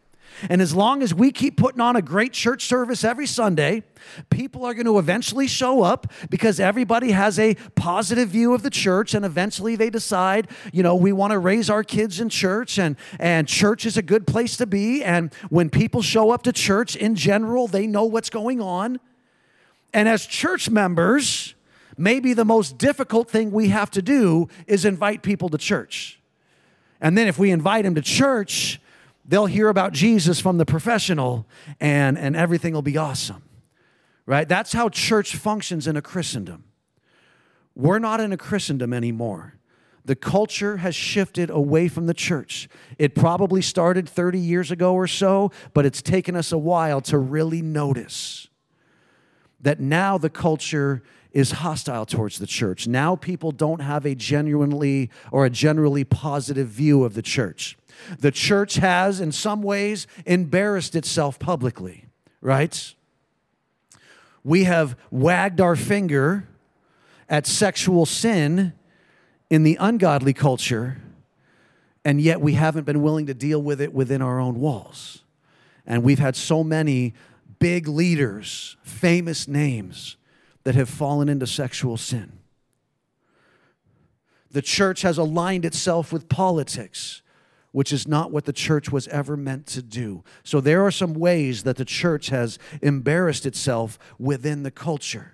And 0.48 0.60
as 0.60 0.74
long 0.74 1.02
as 1.02 1.14
we 1.14 1.30
keep 1.30 1.56
putting 1.56 1.80
on 1.80 1.96
a 1.96 2.02
great 2.02 2.32
church 2.32 2.64
service 2.64 3.04
every 3.04 3.26
Sunday, 3.26 3.82
people 4.30 4.64
are 4.64 4.74
going 4.74 4.86
to 4.86 4.98
eventually 4.98 5.46
show 5.46 5.82
up 5.82 6.12
because 6.30 6.58
everybody 6.58 7.12
has 7.12 7.38
a 7.38 7.54
positive 7.74 8.30
view 8.30 8.54
of 8.54 8.62
the 8.62 8.70
church 8.70 9.14
and 9.14 9.24
eventually 9.24 9.76
they 9.76 9.90
decide, 9.90 10.48
you 10.72 10.82
know, 10.82 10.96
we 10.96 11.12
want 11.12 11.30
to 11.32 11.38
raise 11.38 11.70
our 11.70 11.84
kids 11.84 12.20
in 12.20 12.28
church 12.28 12.78
and 12.78 12.96
and 13.18 13.46
church 13.46 13.86
is 13.86 13.96
a 13.96 14.02
good 14.02 14.26
place 14.26 14.56
to 14.56 14.66
be 14.66 15.02
and 15.04 15.32
when 15.50 15.70
people 15.70 16.02
show 16.02 16.30
up 16.30 16.42
to 16.42 16.52
church 16.52 16.96
in 16.96 17.14
general, 17.14 17.66
they 17.66 17.86
know 17.86 18.04
what's 18.04 18.30
going 18.30 18.60
on. 18.60 18.98
And 19.94 20.08
as 20.08 20.26
church 20.26 20.70
members, 20.70 21.54
maybe 21.96 22.32
the 22.32 22.44
most 22.44 22.78
difficult 22.78 23.30
thing 23.30 23.50
we 23.50 23.68
have 23.68 23.90
to 23.92 24.02
do 24.02 24.48
is 24.66 24.84
invite 24.84 25.22
people 25.22 25.48
to 25.50 25.58
church. 25.58 26.18
And 27.00 27.18
then 27.18 27.28
if 27.28 27.38
we 27.38 27.50
invite 27.50 27.84
them 27.84 27.94
to 27.96 28.02
church, 28.02 28.80
they'll 29.24 29.46
hear 29.46 29.68
about 29.68 29.92
Jesus 29.92 30.40
from 30.40 30.58
the 30.58 30.66
professional 30.66 31.46
and, 31.80 32.18
and 32.18 32.36
everything 32.36 32.74
will 32.74 32.82
be 32.82 32.96
awesome. 32.96 33.42
Right? 34.26 34.48
That's 34.48 34.72
how 34.72 34.88
church 34.88 35.36
functions 35.36 35.86
in 35.86 35.96
a 35.96 36.02
Christendom. 36.02 36.64
We're 37.74 37.98
not 37.98 38.20
in 38.20 38.32
a 38.32 38.36
Christendom 38.36 38.92
anymore. 38.92 39.54
The 40.04 40.16
culture 40.16 40.78
has 40.78 40.94
shifted 40.94 41.48
away 41.48 41.88
from 41.88 42.06
the 42.06 42.14
church. 42.14 42.68
It 42.98 43.14
probably 43.14 43.62
started 43.62 44.08
30 44.08 44.38
years 44.38 44.70
ago 44.70 44.94
or 44.94 45.06
so, 45.06 45.52
but 45.74 45.86
it's 45.86 46.02
taken 46.02 46.34
us 46.34 46.50
a 46.50 46.58
while 46.58 47.00
to 47.02 47.18
really 47.18 47.62
notice 47.62 48.48
that 49.60 49.78
now 49.78 50.18
the 50.18 50.30
culture 50.30 51.02
is 51.30 51.52
hostile 51.52 52.04
towards 52.04 52.38
the 52.38 52.46
church. 52.46 52.86
Now 52.86 53.16
people 53.16 53.52
don't 53.52 53.80
have 53.80 54.04
a 54.04 54.14
genuinely 54.14 55.08
or 55.30 55.46
a 55.46 55.50
generally 55.50 56.04
positive 56.04 56.68
view 56.68 57.04
of 57.04 57.14
the 57.14 57.22
church. 57.22 57.78
The 58.18 58.30
church 58.30 58.74
has, 58.76 59.20
in 59.20 59.32
some 59.32 59.62
ways, 59.62 60.06
embarrassed 60.26 60.94
itself 60.94 61.38
publicly, 61.38 62.06
right? 62.40 62.94
We 64.44 64.64
have 64.64 64.96
wagged 65.10 65.60
our 65.60 65.76
finger 65.76 66.48
at 67.28 67.46
sexual 67.46 68.06
sin 68.06 68.72
in 69.48 69.62
the 69.62 69.76
ungodly 69.80 70.32
culture, 70.32 71.00
and 72.04 72.20
yet 72.20 72.40
we 72.40 72.54
haven't 72.54 72.84
been 72.84 73.02
willing 73.02 73.26
to 73.26 73.34
deal 73.34 73.62
with 73.62 73.80
it 73.80 73.94
within 73.94 74.20
our 74.20 74.40
own 74.40 74.58
walls. 74.58 75.22
And 75.86 76.02
we've 76.02 76.18
had 76.18 76.36
so 76.36 76.64
many 76.64 77.14
big 77.58 77.86
leaders, 77.86 78.76
famous 78.82 79.46
names 79.46 80.16
that 80.64 80.74
have 80.74 80.88
fallen 80.88 81.28
into 81.28 81.46
sexual 81.46 81.96
sin. 81.96 82.32
The 84.50 84.62
church 84.62 85.02
has 85.02 85.16
aligned 85.16 85.64
itself 85.64 86.12
with 86.12 86.28
politics, 86.28 87.21
which 87.72 87.92
is 87.92 88.06
not 88.06 88.30
what 88.30 88.44
the 88.44 88.52
church 88.52 88.92
was 88.92 89.08
ever 89.08 89.36
meant 89.36 89.66
to 89.66 89.82
do. 89.82 90.22
So 90.44 90.60
there 90.60 90.84
are 90.84 90.90
some 90.90 91.14
ways 91.14 91.64
that 91.64 91.76
the 91.76 91.84
church 91.84 92.28
has 92.28 92.58
embarrassed 92.80 93.46
itself 93.46 93.98
within 94.18 94.62
the 94.62 94.70
culture. 94.70 95.32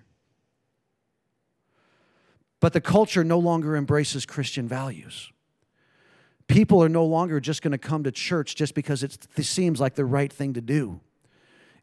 But 2.60 2.72
the 2.72 2.80
culture 2.80 3.22
no 3.22 3.38
longer 3.38 3.76
embraces 3.76 4.24
Christian 4.24 4.66
values. 4.66 5.30
People 6.46 6.82
are 6.82 6.88
no 6.88 7.04
longer 7.04 7.40
just 7.40 7.60
going 7.60 7.72
to 7.72 7.78
come 7.78 8.04
to 8.04 8.10
church 8.10 8.56
just 8.56 8.74
because 8.74 9.02
it 9.02 9.28
seems 9.42 9.80
like 9.80 9.94
the 9.94 10.04
right 10.04 10.32
thing 10.32 10.54
to 10.54 10.60
do. 10.60 11.00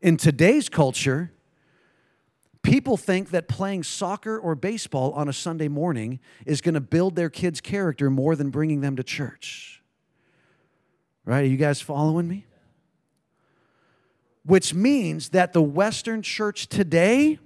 In 0.01 0.17
today's 0.17 0.69
culture, 0.69 1.31
people 2.63 2.97
think 2.97 3.29
that 3.29 3.47
playing 3.47 3.83
soccer 3.83 4.37
or 4.37 4.55
baseball 4.55 5.11
on 5.13 5.29
a 5.29 5.33
Sunday 5.33 5.67
morning 5.67 6.19
is 6.45 6.61
going 6.61 6.73
to 6.73 6.81
build 6.81 7.15
their 7.15 7.29
kids' 7.29 7.61
character 7.61 8.09
more 8.09 8.35
than 8.35 8.49
bringing 8.49 8.81
them 8.81 8.95
to 8.95 9.03
church. 9.03 9.83
Right? 11.25 11.41
Are 11.41 11.47
you 11.47 11.57
guys 11.57 11.81
following 11.81 12.27
me? 12.27 12.45
Which 14.45 14.75
means 14.75 15.29
that 15.29 15.53
the 15.53 15.61
Western 15.61 16.21
church 16.21 16.67
today, 16.67 17.39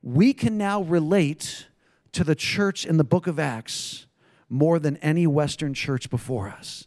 we 0.00 0.32
can 0.32 0.56
now 0.56 0.82
relate 0.82 1.66
to 2.12 2.22
the 2.22 2.36
church 2.36 2.86
in 2.86 2.96
the 2.96 3.04
book 3.04 3.26
of 3.26 3.40
Acts 3.40 4.06
more 4.48 4.78
than 4.78 4.96
any 4.98 5.26
Western 5.26 5.74
church 5.74 6.08
before 6.08 6.48
us 6.48 6.86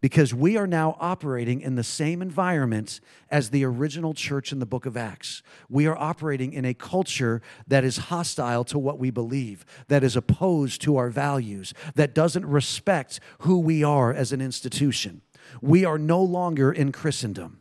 because 0.00 0.34
we 0.34 0.56
are 0.56 0.66
now 0.66 0.96
operating 1.00 1.60
in 1.60 1.74
the 1.74 1.82
same 1.82 2.20
environment 2.20 3.00
as 3.30 3.50
the 3.50 3.64
original 3.64 4.14
church 4.14 4.52
in 4.52 4.58
the 4.58 4.66
book 4.66 4.86
of 4.86 4.96
Acts. 4.96 5.42
We 5.68 5.86
are 5.86 5.96
operating 5.96 6.52
in 6.52 6.64
a 6.64 6.74
culture 6.74 7.42
that 7.66 7.82
is 7.82 7.96
hostile 7.96 8.64
to 8.64 8.78
what 8.78 8.98
we 8.98 9.10
believe, 9.10 9.64
that 9.88 10.04
is 10.04 10.14
opposed 10.14 10.82
to 10.82 10.96
our 10.96 11.08
values, 11.08 11.72
that 11.94 12.14
doesn't 12.14 12.46
respect 12.46 13.20
who 13.40 13.58
we 13.58 13.82
are 13.82 14.12
as 14.12 14.32
an 14.32 14.40
institution. 14.40 15.22
We 15.60 15.84
are 15.84 15.98
no 15.98 16.22
longer 16.22 16.72
in 16.72 16.92
Christendom. 16.92 17.60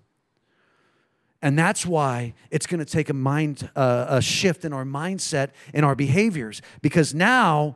And 1.42 1.60
that's 1.60 1.86
why 1.86 2.34
it's 2.50 2.66
going 2.66 2.80
to 2.80 2.86
take 2.86 3.10
a 3.10 3.14
mind 3.14 3.70
uh, 3.76 4.06
a 4.10 4.22
shift 4.22 4.66
in 4.66 4.74
our 4.74 4.84
mindset 4.84 5.50
and 5.74 5.86
our 5.86 5.94
behaviors 5.96 6.62
because 6.82 7.14
now 7.14 7.76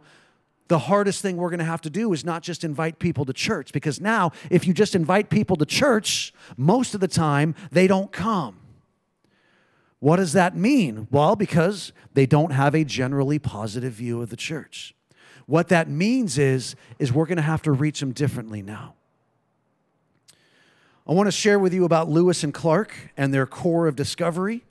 the 0.69 0.79
hardest 0.79 1.21
thing 1.21 1.37
we're 1.37 1.49
going 1.49 1.59
to 1.59 1.65
have 1.65 1.81
to 1.81 1.89
do 1.89 2.13
is 2.13 2.23
not 2.23 2.41
just 2.41 2.63
invite 2.63 2.99
people 2.99 3.25
to 3.25 3.33
church 3.33 3.71
because 3.71 3.99
now 3.99 4.31
if 4.49 4.65
you 4.65 4.73
just 4.73 4.95
invite 4.95 5.29
people 5.29 5.55
to 5.57 5.65
church, 5.65 6.33
most 6.57 6.95
of 6.95 7.01
the 7.01 7.07
time 7.07 7.53
they 7.71 7.85
don't 7.85 8.11
come. 8.11 8.57
What 9.99 10.15
does 10.17 10.33
that 10.33 10.55
mean? 10.55 11.07
Well, 11.11 11.35
because 11.35 11.91
they 12.13 12.25
don't 12.25 12.51
have 12.51 12.73
a 12.73 12.83
generally 12.83 13.37
positive 13.37 13.93
view 13.93 14.21
of 14.21 14.29
the 14.29 14.37
church. 14.37 14.95
What 15.45 15.67
that 15.69 15.89
means 15.89 16.37
is 16.37 16.75
is 16.99 17.11
we're 17.11 17.25
going 17.25 17.37
to 17.37 17.41
have 17.41 17.61
to 17.63 17.71
reach 17.71 17.99
them 17.99 18.13
differently 18.13 18.61
now. 18.61 18.95
I 21.09 21.13
want 21.13 21.25
to 21.25 21.31
share 21.31 21.57
with 21.57 21.73
you 21.73 21.85
about 21.85 22.07
Lewis 22.07 22.43
and 22.43 22.53
Clark 22.53 22.93
and 23.17 23.33
their 23.33 23.47
Corps 23.47 23.87
of 23.87 23.95
Discovery. 23.95 24.63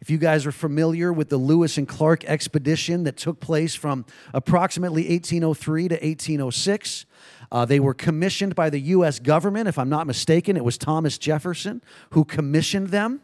If 0.00 0.10
you 0.10 0.18
guys 0.18 0.44
are 0.44 0.50
familiar 0.50 1.12
with 1.12 1.28
the 1.28 1.36
Lewis 1.36 1.78
and 1.78 1.86
Clark 1.86 2.24
expedition 2.24 3.04
that 3.04 3.16
took 3.16 3.38
place 3.38 3.76
from 3.76 4.04
approximately 4.32 5.02
1803 5.02 5.88
to 5.90 5.94
1806, 5.94 7.06
uh, 7.52 7.64
they 7.64 7.78
were 7.78 7.94
commissioned 7.94 8.56
by 8.56 8.70
the 8.70 8.80
U.S. 8.80 9.20
government. 9.20 9.68
If 9.68 9.78
I'm 9.78 9.88
not 9.88 10.08
mistaken, 10.08 10.56
it 10.56 10.64
was 10.64 10.76
Thomas 10.76 11.16
Jefferson 11.16 11.80
who 12.10 12.24
commissioned 12.24 12.88
them. 12.88 13.20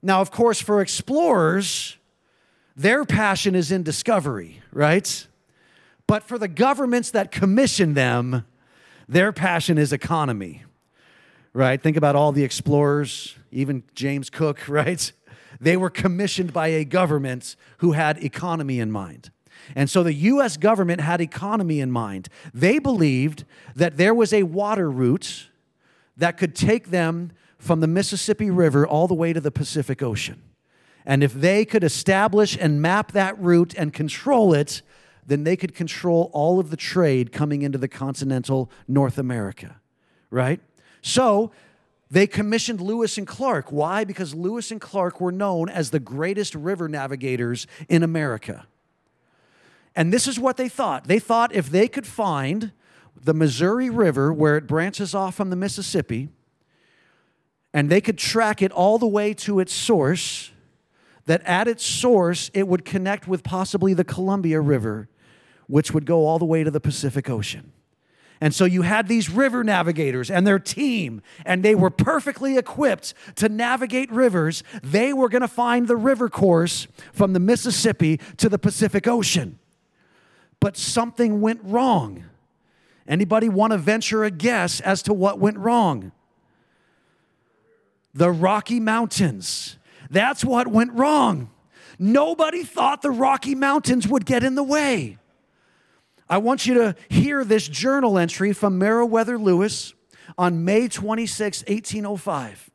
Now, 0.00 0.22
of 0.22 0.30
course, 0.30 0.62
for 0.62 0.80
explorers, 0.80 1.98
their 2.74 3.04
passion 3.04 3.54
is 3.54 3.70
in 3.70 3.82
discovery, 3.82 4.62
right? 4.72 5.26
But 6.06 6.22
for 6.22 6.38
the 6.38 6.48
governments 6.48 7.10
that 7.10 7.30
commissioned 7.30 7.98
them, 7.98 8.46
their 9.06 9.30
passion 9.30 9.76
is 9.76 9.92
economy 9.92 10.64
right? 11.52 11.80
Think 11.80 11.96
about 11.96 12.16
all 12.16 12.32
the 12.32 12.44
explorers, 12.44 13.36
even 13.50 13.82
James 13.94 14.30
Cook, 14.30 14.60
right? 14.68 15.12
They 15.60 15.76
were 15.76 15.90
commissioned 15.90 16.52
by 16.52 16.68
a 16.68 16.84
government 16.84 17.56
who 17.78 17.92
had 17.92 18.22
economy 18.22 18.78
in 18.78 18.92
mind. 18.92 19.30
And 19.74 19.90
so 19.90 20.02
the 20.02 20.14
US 20.14 20.56
government 20.56 21.00
had 21.00 21.20
economy 21.20 21.80
in 21.80 21.90
mind. 21.90 22.28
They 22.54 22.78
believed 22.78 23.44
that 23.74 23.96
there 23.96 24.14
was 24.14 24.32
a 24.32 24.44
water 24.44 24.90
route 24.90 25.48
that 26.16 26.36
could 26.36 26.54
take 26.54 26.90
them 26.90 27.32
from 27.58 27.80
the 27.80 27.86
Mississippi 27.86 28.50
River 28.50 28.86
all 28.86 29.08
the 29.08 29.14
way 29.14 29.32
to 29.32 29.40
the 29.40 29.50
Pacific 29.50 30.02
Ocean. 30.02 30.42
And 31.04 31.24
if 31.24 31.32
they 31.32 31.64
could 31.64 31.82
establish 31.82 32.56
and 32.60 32.82
map 32.82 33.12
that 33.12 33.38
route 33.40 33.74
and 33.76 33.92
control 33.92 34.52
it, 34.52 34.82
then 35.26 35.44
they 35.44 35.56
could 35.56 35.74
control 35.74 36.30
all 36.32 36.60
of 36.60 36.70
the 36.70 36.76
trade 36.76 37.32
coming 37.32 37.62
into 37.62 37.78
the 37.78 37.88
continental 37.88 38.70
North 38.86 39.18
America, 39.18 39.80
right? 40.30 40.60
So 41.02 41.52
they 42.10 42.26
commissioned 42.26 42.80
Lewis 42.80 43.18
and 43.18 43.26
Clark. 43.26 43.70
Why? 43.70 44.04
Because 44.04 44.34
Lewis 44.34 44.70
and 44.70 44.80
Clark 44.80 45.20
were 45.20 45.32
known 45.32 45.68
as 45.68 45.90
the 45.90 46.00
greatest 46.00 46.54
river 46.54 46.88
navigators 46.88 47.66
in 47.88 48.02
America. 48.02 48.66
And 49.94 50.12
this 50.12 50.26
is 50.26 50.38
what 50.38 50.56
they 50.56 50.68
thought 50.68 51.08
they 51.08 51.18
thought 51.18 51.54
if 51.54 51.70
they 51.70 51.88
could 51.88 52.06
find 52.06 52.72
the 53.20 53.34
Missouri 53.34 53.90
River 53.90 54.32
where 54.32 54.56
it 54.56 54.66
branches 54.66 55.14
off 55.14 55.34
from 55.34 55.50
the 55.50 55.56
Mississippi, 55.56 56.28
and 57.74 57.90
they 57.90 58.00
could 58.00 58.16
track 58.16 58.62
it 58.62 58.72
all 58.72 58.98
the 58.98 59.08
way 59.08 59.34
to 59.34 59.58
its 59.58 59.72
source, 59.72 60.52
that 61.26 61.42
at 61.42 61.68
its 61.68 61.84
source 61.84 62.50
it 62.54 62.68
would 62.68 62.84
connect 62.84 63.28
with 63.28 63.42
possibly 63.42 63.92
the 63.92 64.04
Columbia 64.04 64.60
River, 64.60 65.08
which 65.66 65.92
would 65.92 66.06
go 66.06 66.26
all 66.26 66.38
the 66.38 66.44
way 66.44 66.64
to 66.64 66.70
the 66.70 66.80
Pacific 66.80 67.28
Ocean. 67.28 67.72
And 68.40 68.54
so 68.54 68.64
you 68.64 68.82
had 68.82 69.08
these 69.08 69.28
river 69.28 69.64
navigators 69.64 70.30
and 70.30 70.46
their 70.46 70.58
team, 70.58 71.22
and 71.44 71.64
they 71.64 71.74
were 71.74 71.90
perfectly 71.90 72.56
equipped 72.56 73.14
to 73.36 73.48
navigate 73.48 74.10
rivers. 74.12 74.62
They 74.82 75.12
were 75.12 75.28
going 75.28 75.42
to 75.42 75.48
find 75.48 75.88
the 75.88 75.96
river 75.96 76.28
course 76.28 76.86
from 77.12 77.32
the 77.32 77.40
Mississippi 77.40 78.20
to 78.36 78.48
the 78.48 78.58
Pacific 78.58 79.08
Ocean. 79.08 79.58
But 80.60 80.76
something 80.76 81.40
went 81.40 81.60
wrong. 81.64 82.24
Anybody 83.08 83.48
want 83.48 83.72
to 83.72 83.78
venture 83.78 84.22
a 84.24 84.30
guess 84.30 84.80
as 84.80 85.02
to 85.02 85.12
what 85.12 85.40
went 85.40 85.58
wrong? 85.58 86.12
The 88.14 88.30
Rocky 88.30 88.80
Mountains. 88.80 89.78
That's 90.10 90.44
what 90.44 90.68
went 90.68 90.92
wrong. 90.92 91.50
Nobody 91.98 92.62
thought 92.62 93.02
the 93.02 93.10
Rocky 93.10 93.54
Mountains 93.54 94.06
would 94.06 94.24
get 94.24 94.44
in 94.44 94.54
the 94.54 94.62
way. 94.62 95.17
I 96.30 96.38
want 96.38 96.66
you 96.66 96.74
to 96.74 96.94
hear 97.08 97.44
this 97.44 97.66
journal 97.68 98.18
entry 98.18 98.52
from 98.52 98.78
Meriwether 98.78 99.38
Lewis 99.38 99.94
on 100.36 100.64
May 100.64 100.88
26, 100.88 101.62
1805. 101.62 102.70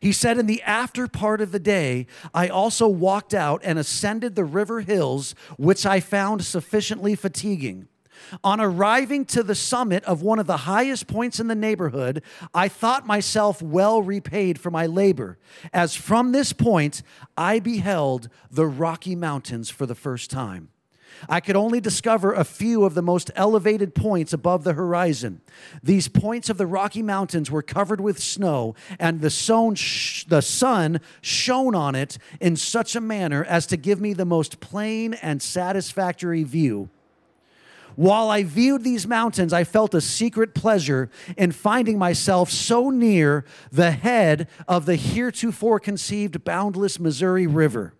He 0.00 0.12
said, 0.12 0.38
In 0.38 0.46
the 0.46 0.62
after 0.62 1.08
part 1.08 1.40
of 1.40 1.52
the 1.52 1.58
day, 1.58 2.06
I 2.32 2.48
also 2.48 2.88
walked 2.88 3.34
out 3.34 3.60
and 3.64 3.78
ascended 3.78 4.34
the 4.34 4.44
river 4.44 4.80
hills, 4.80 5.34
which 5.58 5.84
I 5.84 6.00
found 6.00 6.44
sufficiently 6.44 7.14
fatiguing. 7.14 7.88
On 8.42 8.60
arriving 8.60 9.24
to 9.26 9.42
the 9.42 9.54
summit 9.54 10.02
of 10.04 10.22
one 10.22 10.38
of 10.38 10.46
the 10.46 10.58
highest 10.58 11.06
points 11.06 11.38
in 11.38 11.46
the 11.46 11.54
neighborhood, 11.54 12.22
I 12.52 12.68
thought 12.68 13.06
myself 13.06 13.62
well 13.62 14.02
repaid 14.02 14.58
for 14.58 14.70
my 14.70 14.86
labor, 14.86 15.38
as 15.72 15.94
from 15.94 16.32
this 16.32 16.52
point 16.52 17.02
I 17.36 17.60
beheld 17.60 18.28
the 18.50 18.66
Rocky 18.66 19.14
Mountains 19.14 19.70
for 19.70 19.86
the 19.86 19.94
first 19.94 20.30
time. 20.30 20.70
I 21.28 21.40
could 21.40 21.56
only 21.56 21.80
discover 21.80 22.32
a 22.32 22.44
few 22.44 22.84
of 22.84 22.94
the 22.94 23.02
most 23.02 23.30
elevated 23.34 23.94
points 23.94 24.32
above 24.32 24.64
the 24.64 24.74
horizon. 24.74 25.40
These 25.82 26.08
points 26.08 26.50
of 26.50 26.58
the 26.58 26.66
Rocky 26.66 27.02
Mountains 27.02 27.50
were 27.50 27.62
covered 27.62 28.00
with 28.00 28.18
snow, 28.18 28.74
and 28.98 29.20
the, 29.20 29.30
sh- 29.30 30.24
the 30.24 30.42
sun 30.42 31.00
shone 31.20 31.74
on 31.74 31.94
it 31.94 32.18
in 32.40 32.56
such 32.56 32.94
a 32.94 33.00
manner 33.00 33.44
as 33.44 33.66
to 33.66 33.76
give 33.76 34.00
me 34.00 34.12
the 34.12 34.24
most 34.24 34.60
plain 34.60 35.14
and 35.14 35.40
satisfactory 35.40 36.44
view. 36.44 36.90
While 37.98 38.30
I 38.30 38.44
viewed 38.44 38.84
these 38.84 39.08
mountains, 39.08 39.52
I 39.52 39.64
felt 39.64 39.92
a 39.92 40.00
secret 40.00 40.54
pleasure 40.54 41.10
in 41.36 41.50
finding 41.50 41.98
myself 41.98 42.48
so 42.48 42.90
near 42.90 43.44
the 43.72 43.90
head 43.90 44.48
of 44.68 44.86
the 44.86 44.94
heretofore 44.94 45.80
conceived 45.80 46.44
boundless 46.44 47.00
Missouri 47.00 47.48
River. 47.48 47.94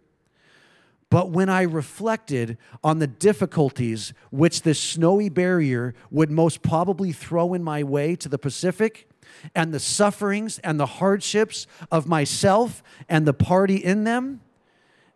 But 1.11 1.31
when 1.31 1.49
I 1.49 1.63
reflected 1.63 2.59
on 2.85 2.99
the 2.99 3.07
difficulties 3.07 4.13
which 4.31 4.63
this 4.63 4.79
snowy 4.79 5.29
barrier 5.29 5.95
would 6.11 6.31
most 6.31 6.63
probably 6.63 7.13
throw 7.13 7.55
in 7.55 7.63
my 7.63 7.83
way 7.83 8.15
to 8.17 8.29
the 8.29 8.39
Pacific, 8.39 9.09
and 9.55 9.73
the 9.73 9.81
sufferings 9.81 10.59
and 10.61 10.79
the 10.79 10.87
hardships 10.87 11.67
of 11.91 12.07
myself 12.07 12.83
and 13.09 13.27
the 13.27 13.35
party 13.35 13.77
in 13.77 14.05
them, 14.05 14.41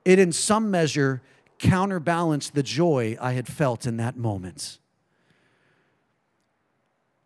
it 0.05 0.19
in 0.19 0.33
some 0.33 0.71
measure 0.71 1.23
counterbalanced 1.59 2.55
the 2.55 2.63
joy 2.63 3.17
I 3.21 3.33
had 3.33 3.47
felt 3.47 3.87
in 3.87 3.97
that 3.99 4.17
moment. 4.17 4.79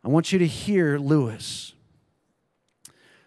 I 0.05 0.09
want 0.09 0.33
you 0.33 0.39
to 0.39 0.47
hear 0.47 0.99
Lewis. 0.99 1.73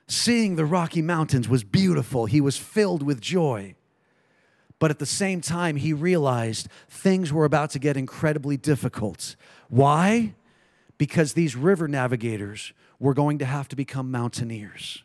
Seeing 0.08 0.55
the 0.55 0.65
Rocky 0.65 1.01
Mountains 1.01 1.50
was 1.50 1.63
beautiful. 1.63 2.25
He 2.25 2.41
was 2.41 2.58
filled 2.58 3.03
with 3.03 3.22
joy. 3.22 3.75
But 4.79 4.91
at 4.91 5.00
the 5.00 5.05
same 5.05 5.41
time, 5.41 5.75
he 5.75 5.91
realized 5.91 6.69
things 6.89 7.33
were 7.33 7.45
about 7.45 7.69
to 7.71 7.79
get 7.79 7.98
incredibly 7.98 8.55
difficult. 8.57 9.36
Why? 9.67 10.36
Because 10.98 11.33
these 11.33 11.55
river 11.55 11.88
navigators 11.88 12.74
were 12.98 13.13
going 13.13 13.39
to 13.39 13.45
have 13.45 13.67
to 13.69 13.75
become 13.75 14.09
mountaineers. 14.09 15.03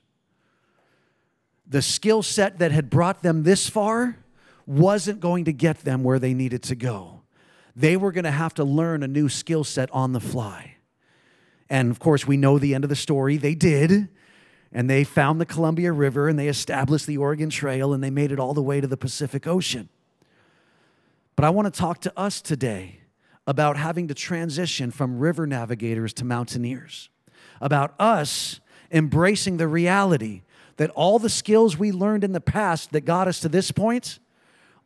The 1.66 1.83
skill 1.83 2.23
set 2.23 2.59
that 2.59 2.73
had 2.73 2.90
brought 2.90 3.23
them 3.23 3.43
this 3.43 3.69
far 3.69 4.19
wasn't 4.66 5.21
going 5.21 5.45
to 5.47 5.52
get 5.52 5.81
them 5.81 6.04
where 6.04 6.19
they 6.19 6.35
needed 6.35 6.62
to 6.64 6.75
go. 6.75 7.23
They 7.76 7.97
were 7.97 8.12
going 8.12 8.25
to 8.25 8.31
have 8.31 8.54
to 8.54 8.64
learn 8.64 9.02
a 9.02 9.09
new 9.09 9.28
skill 9.28 9.64
set 9.64 9.90
on 9.90 10.12
the 10.12 10.21
fly. 10.21 10.76
And 11.69 11.90
of 11.90 11.99
course, 11.99 12.26
we 12.26 12.37
know 12.37 12.59
the 12.59 12.75
end 12.75 12.85
of 12.85 12.90
the 12.90 12.97
story. 12.97 13.37
They 13.37 13.54
did. 13.54 14.09
And 14.75 14.90
they 14.90 15.04
found 15.04 15.40
the 15.40 15.47
Columbia 15.47 15.93
River 15.93 16.28
and 16.28 16.37
they 16.37 16.49
established 16.49 17.07
the 17.07 17.16
Oregon 17.16 17.49
Trail 17.49 17.93
and 17.93 18.02
they 18.02 18.11
made 18.11 18.33
it 18.33 18.40
all 18.40 18.52
the 18.54 18.62
way 18.62 18.81
to 18.81 18.88
the 18.88 18.97
Pacific 18.97 19.47
Ocean. 19.47 19.88
But 21.37 21.45
I 21.45 21.50
want 21.50 21.73
to 21.73 21.81
talk 21.81 22.00
to 22.00 22.12
us 22.19 22.43
today 22.43 22.99
about 23.47 23.76
having 23.76 24.09
to 24.09 24.14
transition 24.14 24.90
from 24.90 25.19
river 25.19 25.47
navigators 25.47 26.12
to 26.14 26.25
mountaineers, 26.25 27.09
about 27.61 27.95
us 28.00 28.61
embracing 28.90 29.59
the 29.59 29.69
reality 29.69 30.43
that 30.76 30.90
all 30.90 31.19
the 31.19 31.28
skills 31.28 31.78
we 31.78 31.93
learned 31.93 32.25
in 32.25 32.33
the 32.33 32.40
past 32.40 32.90
that 32.93 33.02
got 33.02 33.28
us 33.28 33.40
to 33.40 33.49
this 33.49 33.71
point 33.71 34.19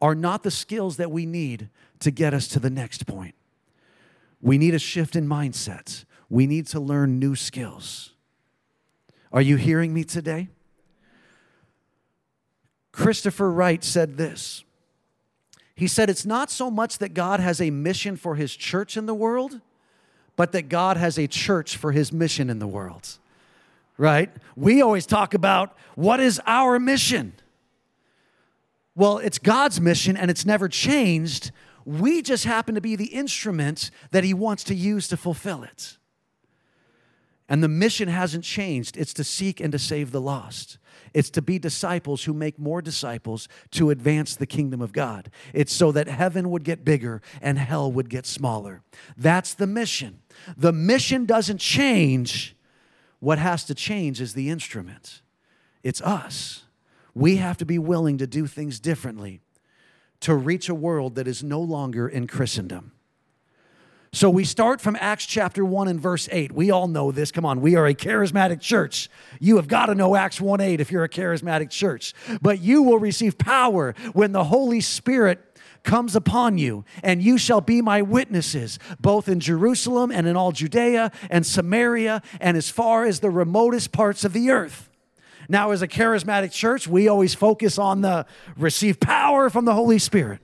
are 0.02 0.14
not 0.14 0.42
the 0.42 0.50
skills 0.50 0.96
that 0.96 1.10
we 1.10 1.24
need 1.24 1.68
to 2.00 2.10
get 2.10 2.34
us 2.34 2.46
to 2.48 2.60
the 2.60 2.70
next 2.70 3.06
point. 3.06 3.34
We 4.40 4.58
need 4.58 4.74
a 4.74 4.78
shift 4.78 5.16
in 5.16 5.26
mindsets. 5.26 6.04
We 6.28 6.46
need 6.46 6.66
to 6.68 6.80
learn 6.80 7.18
new 7.18 7.34
skills. 7.34 8.12
Are 9.32 9.42
you 9.42 9.56
hearing 9.56 9.92
me 9.92 10.04
today? 10.04 10.48
Christopher 12.92 13.50
Wright 13.50 13.84
said 13.84 14.16
this. 14.16 14.64
He 15.74 15.86
said, 15.86 16.10
It's 16.10 16.26
not 16.26 16.50
so 16.50 16.70
much 16.70 16.98
that 16.98 17.14
God 17.14 17.40
has 17.40 17.60
a 17.60 17.70
mission 17.70 18.16
for 18.16 18.34
his 18.34 18.56
church 18.56 18.96
in 18.96 19.06
the 19.06 19.14
world, 19.14 19.60
but 20.34 20.52
that 20.52 20.68
God 20.68 20.96
has 20.96 21.18
a 21.18 21.26
church 21.26 21.76
for 21.76 21.92
his 21.92 22.12
mission 22.12 22.50
in 22.50 22.58
the 22.58 22.66
world. 22.66 23.18
Right? 23.96 24.30
We 24.56 24.80
always 24.80 25.06
talk 25.06 25.34
about 25.34 25.76
what 25.94 26.20
is 26.20 26.40
our 26.46 26.78
mission? 26.78 27.34
Well, 28.94 29.18
it's 29.18 29.38
God's 29.38 29.80
mission 29.80 30.16
and 30.16 30.30
it's 30.30 30.44
never 30.46 30.68
changed. 30.68 31.52
We 31.84 32.22
just 32.22 32.44
happen 32.44 32.74
to 32.74 32.80
be 32.80 32.96
the 32.96 33.06
instrument 33.06 33.90
that 34.10 34.24
he 34.24 34.34
wants 34.34 34.64
to 34.64 34.74
use 34.74 35.06
to 35.08 35.16
fulfill 35.16 35.62
it. 35.62 35.97
And 37.48 37.62
the 37.62 37.68
mission 37.68 38.08
hasn't 38.08 38.44
changed. 38.44 38.96
It's 38.96 39.14
to 39.14 39.24
seek 39.24 39.60
and 39.60 39.72
to 39.72 39.78
save 39.78 40.12
the 40.12 40.20
lost. 40.20 40.78
It's 41.14 41.30
to 41.30 41.42
be 41.42 41.58
disciples 41.58 42.24
who 42.24 42.34
make 42.34 42.58
more 42.58 42.82
disciples 42.82 43.48
to 43.72 43.90
advance 43.90 44.36
the 44.36 44.46
kingdom 44.46 44.82
of 44.82 44.92
God. 44.92 45.30
It's 45.54 45.72
so 45.72 45.90
that 45.92 46.08
heaven 46.08 46.50
would 46.50 46.64
get 46.64 46.84
bigger 46.84 47.22
and 47.40 47.58
hell 47.58 47.90
would 47.90 48.10
get 48.10 48.26
smaller. 48.26 48.82
That's 49.16 49.54
the 49.54 49.66
mission. 49.66 50.20
The 50.56 50.72
mission 50.72 51.24
doesn't 51.24 51.58
change. 51.58 52.54
What 53.20 53.38
has 53.38 53.64
to 53.64 53.74
change 53.74 54.20
is 54.20 54.34
the 54.34 54.50
instrument. 54.50 55.22
It's 55.82 56.02
us. 56.02 56.64
We 57.14 57.36
have 57.36 57.56
to 57.58 57.64
be 57.64 57.78
willing 57.78 58.18
to 58.18 58.26
do 58.26 58.46
things 58.46 58.78
differently 58.78 59.40
to 60.20 60.34
reach 60.34 60.68
a 60.68 60.74
world 60.74 61.14
that 61.14 61.28
is 61.28 61.42
no 61.42 61.60
longer 61.60 62.08
in 62.08 62.26
Christendom. 62.26 62.92
So 64.12 64.30
we 64.30 64.44
start 64.44 64.80
from 64.80 64.96
Acts 65.00 65.26
chapter 65.26 65.64
1 65.64 65.86
and 65.86 66.00
verse 66.00 66.28
8. 66.32 66.52
We 66.52 66.70
all 66.70 66.88
know 66.88 67.12
this. 67.12 67.30
Come 67.30 67.44
on, 67.44 67.60
we 67.60 67.76
are 67.76 67.86
a 67.86 67.94
charismatic 67.94 68.60
church. 68.60 69.10
You 69.38 69.56
have 69.56 69.68
got 69.68 69.86
to 69.86 69.94
know 69.94 70.16
Acts 70.16 70.40
1 70.40 70.60
8 70.60 70.80
if 70.80 70.90
you're 70.90 71.04
a 71.04 71.08
charismatic 71.08 71.68
church. 71.70 72.14
But 72.40 72.60
you 72.60 72.82
will 72.82 72.98
receive 72.98 73.36
power 73.36 73.94
when 74.14 74.32
the 74.32 74.44
Holy 74.44 74.80
Spirit 74.80 75.44
comes 75.82 76.16
upon 76.16 76.58
you, 76.58 76.84
and 77.02 77.22
you 77.22 77.38
shall 77.38 77.60
be 77.60 77.82
my 77.82 78.02
witnesses, 78.02 78.78
both 78.98 79.28
in 79.28 79.40
Jerusalem 79.40 80.10
and 80.10 80.26
in 80.26 80.36
all 80.36 80.52
Judea 80.52 81.12
and 81.30 81.46
Samaria 81.46 82.22
and 82.40 82.56
as 82.56 82.70
far 82.70 83.04
as 83.04 83.20
the 83.20 83.30
remotest 83.30 83.92
parts 83.92 84.24
of 84.24 84.32
the 84.32 84.50
earth. 84.50 84.88
Now, 85.50 85.70
as 85.70 85.80
a 85.80 85.88
charismatic 85.88 86.52
church, 86.52 86.88
we 86.88 87.08
always 87.08 87.34
focus 87.34 87.78
on 87.78 88.00
the 88.00 88.26
receive 88.56 89.00
power 89.00 89.48
from 89.48 89.64
the 89.64 89.74
Holy 89.74 89.98
Spirit. 89.98 90.40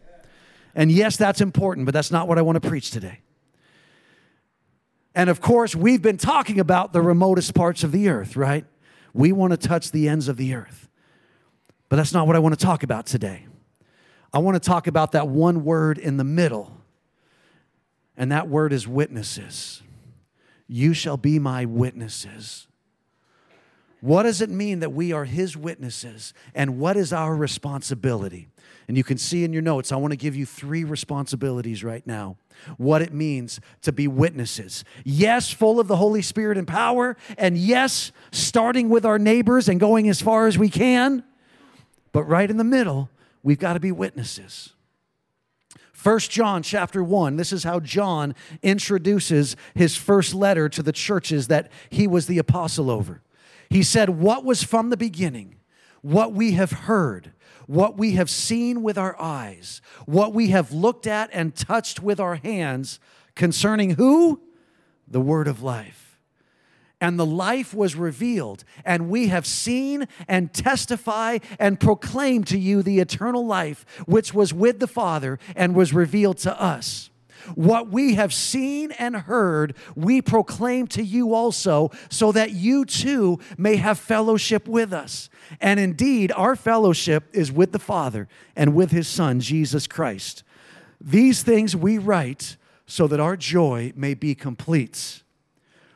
And 0.74 0.90
yes, 0.90 1.16
that's 1.16 1.40
important, 1.40 1.86
but 1.86 1.92
that's 1.92 2.10
not 2.10 2.26
what 2.26 2.38
I 2.38 2.42
want 2.42 2.62
to 2.62 2.68
preach 2.68 2.90
today. 2.90 3.20
And 5.14 5.30
of 5.30 5.40
course, 5.40 5.76
we've 5.76 6.02
been 6.02 6.16
talking 6.16 6.58
about 6.58 6.92
the 6.92 7.00
remotest 7.00 7.54
parts 7.54 7.84
of 7.84 7.92
the 7.92 8.08
earth, 8.08 8.36
right? 8.36 8.64
We 9.12 9.30
want 9.32 9.52
to 9.52 9.56
touch 9.56 9.92
the 9.92 10.08
ends 10.08 10.28
of 10.28 10.36
the 10.36 10.54
earth. 10.54 10.88
But 11.88 11.96
that's 11.96 12.12
not 12.12 12.26
what 12.26 12.34
I 12.34 12.40
want 12.40 12.58
to 12.58 12.64
talk 12.64 12.82
about 12.82 13.06
today. 13.06 13.46
I 14.32 14.38
want 14.38 14.60
to 14.60 14.68
talk 14.68 14.88
about 14.88 15.12
that 15.12 15.28
one 15.28 15.64
word 15.64 15.98
in 15.98 16.16
the 16.16 16.24
middle, 16.24 16.76
and 18.16 18.32
that 18.32 18.48
word 18.48 18.72
is 18.72 18.88
witnesses. 18.88 19.80
You 20.66 20.92
shall 20.92 21.16
be 21.16 21.38
my 21.38 21.64
witnesses. 21.64 22.66
What 24.00 24.24
does 24.24 24.40
it 24.40 24.50
mean 24.50 24.80
that 24.80 24.92
we 24.92 25.12
are 25.12 25.24
his 25.24 25.56
witnesses, 25.56 26.34
and 26.52 26.78
what 26.80 26.96
is 26.96 27.12
our 27.12 27.36
responsibility? 27.36 28.48
And 28.88 28.96
you 28.96 29.04
can 29.04 29.16
see 29.16 29.44
in 29.44 29.52
your 29.52 29.62
notes, 29.62 29.92
I 29.92 29.96
want 29.96 30.10
to 30.10 30.16
give 30.16 30.34
you 30.34 30.44
three 30.44 30.82
responsibilities 30.82 31.84
right 31.84 32.04
now 32.04 32.36
what 32.76 33.02
it 33.02 33.12
means 33.12 33.60
to 33.82 33.92
be 33.92 34.08
witnesses. 34.08 34.84
Yes, 35.04 35.52
full 35.52 35.80
of 35.80 35.88
the 35.88 35.96
Holy 35.96 36.22
Spirit 36.22 36.58
and 36.58 36.66
power, 36.66 37.16
and 37.36 37.58
yes, 37.58 38.12
starting 38.32 38.88
with 38.88 39.04
our 39.04 39.18
neighbors 39.18 39.68
and 39.68 39.80
going 39.80 40.08
as 40.08 40.20
far 40.20 40.46
as 40.46 40.58
we 40.58 40.68
can. 40.68 41.24
But 42.12 42.24
right 42.24 42.48
in 42.48 42.56
the 42.56 42.64
middle, 42.64 43.10
we've 43.42 43.58
got 43.58 43.74
to 43.74 43.80
be 43.80 43.92
witnesses. 43.92 44.74
First 45.92 46.30
John 46.30 46.62
chapter 46.62 47.02
1, 47.02 47.36
this 47.36 47.52
is 47.52 47.64
how 47.64 47.80
John 47.80 48.34
introduces 48.62 49.56
his 49.74 49.96
first 49.96 50.34
letter 50.34 50.68
to 50.68 50.82
the 50.82 50.92
churches 50.92 51.48
that 51.48 51.72
he 51.88 52.06
was 52.06 52.26
the 52.26 52.38
apostle 52.38 52.90
over. 52.90 53.22
He 53.70 53.82
said, 53.82 54.10
What 54.10 54.44
was 54.44 54.62
from 54.62 54.90
the 54.90 54.96
beginning, 54.96 55.56
what 56.02 56.32
we 56.32 56.52
have 56.52 56.72
heard 56.72 57.32
what 57.66 57.96
we 57.96 58.12
have 58.12 58.30
seen 58.30 58.82
with 58.82 58.98
our 58.98 59.20
eyes, 59.20 59.80
what 60.06 60.32
we 60.32 60.48
have 60.48 60.72
looked 60.72 61.06
at 61.06 61.30
and 61.32 61.54
touched 61.54 62.02
with 62.02 62.20
our 62.20 62.36
hands 62.36 63.00
concerning 63.34 63.90
who? 63.90 64.40
The 65.08 65.20
word 65.20 65.48
of 65.48 65.62
life. 65.62 66.18
And 67.00 67.18
the 67.18 67.26
life 67.26 67.74
was 67.74 67.96
revealed, 67.96 68.64
and 68.84 69.10
we 69.10 69.28
have 69.28 69.46
seen 69.46 70.08
and 70.26 70.54
testify 70.54 71.38
and 71.58 71.78
proclaim 71.78 72.44
to 72.44 72.58
you 72.58 72.82
the 72.82 73.00
eternal 73.00 73.44
life 73.44 73.84
which 74.06 74.32
was 74.32 74.54
with 74.54 74.78
the 74.78 74.86
Father 74.86 75.38
and 75.54 75.74
was 75.74 75.92
revealed 75.92 76.38
to 76.38 76.60
us. 76.60 77.10
What 77.54 77.90
we 77.90 78.14
have 78.14 78.32
seen 78.32 78.92
and 78.92 79.16
heard, 79.16 79.76
we 79.94 80.22
proclaim 80.22 80.86
to 80.88 81.02
you 81.02 81.34
also, 81.34 81.90
so 82.08 82.32
that 82.32 82.52
you 82.52 82.84
too 82.84 83.38
may 83.58 83.76
have 83.76 83.98
fellowship 83.98 84.66
with 84.66 84.92
us. 84.92 85.28
And 85.60 85.78
indeed, 85.78 86.32
our 86.32 86.56
fellowship 86.56 87.24
is 87.32 87.52
with 87.52 87.72
the 87.72 87.78
Father 87.78 88.28
and 88.56 88.74
with 88.74 88.90
his 88.90 89.08
Son, 89.08 89.40
Jesus 89.40 89.86
Christ. 89.86 90.42
These 91.00 91.42
things 91.42 91.76
we 91.76 91.98
write 91.98 92.56
so 92.86 93.06
that 93.06 93.20
our 93.20 93.36
joy 93.36 93.92
may 93.94 94.14
be 94.14 94.34
complete. 94.34 95.22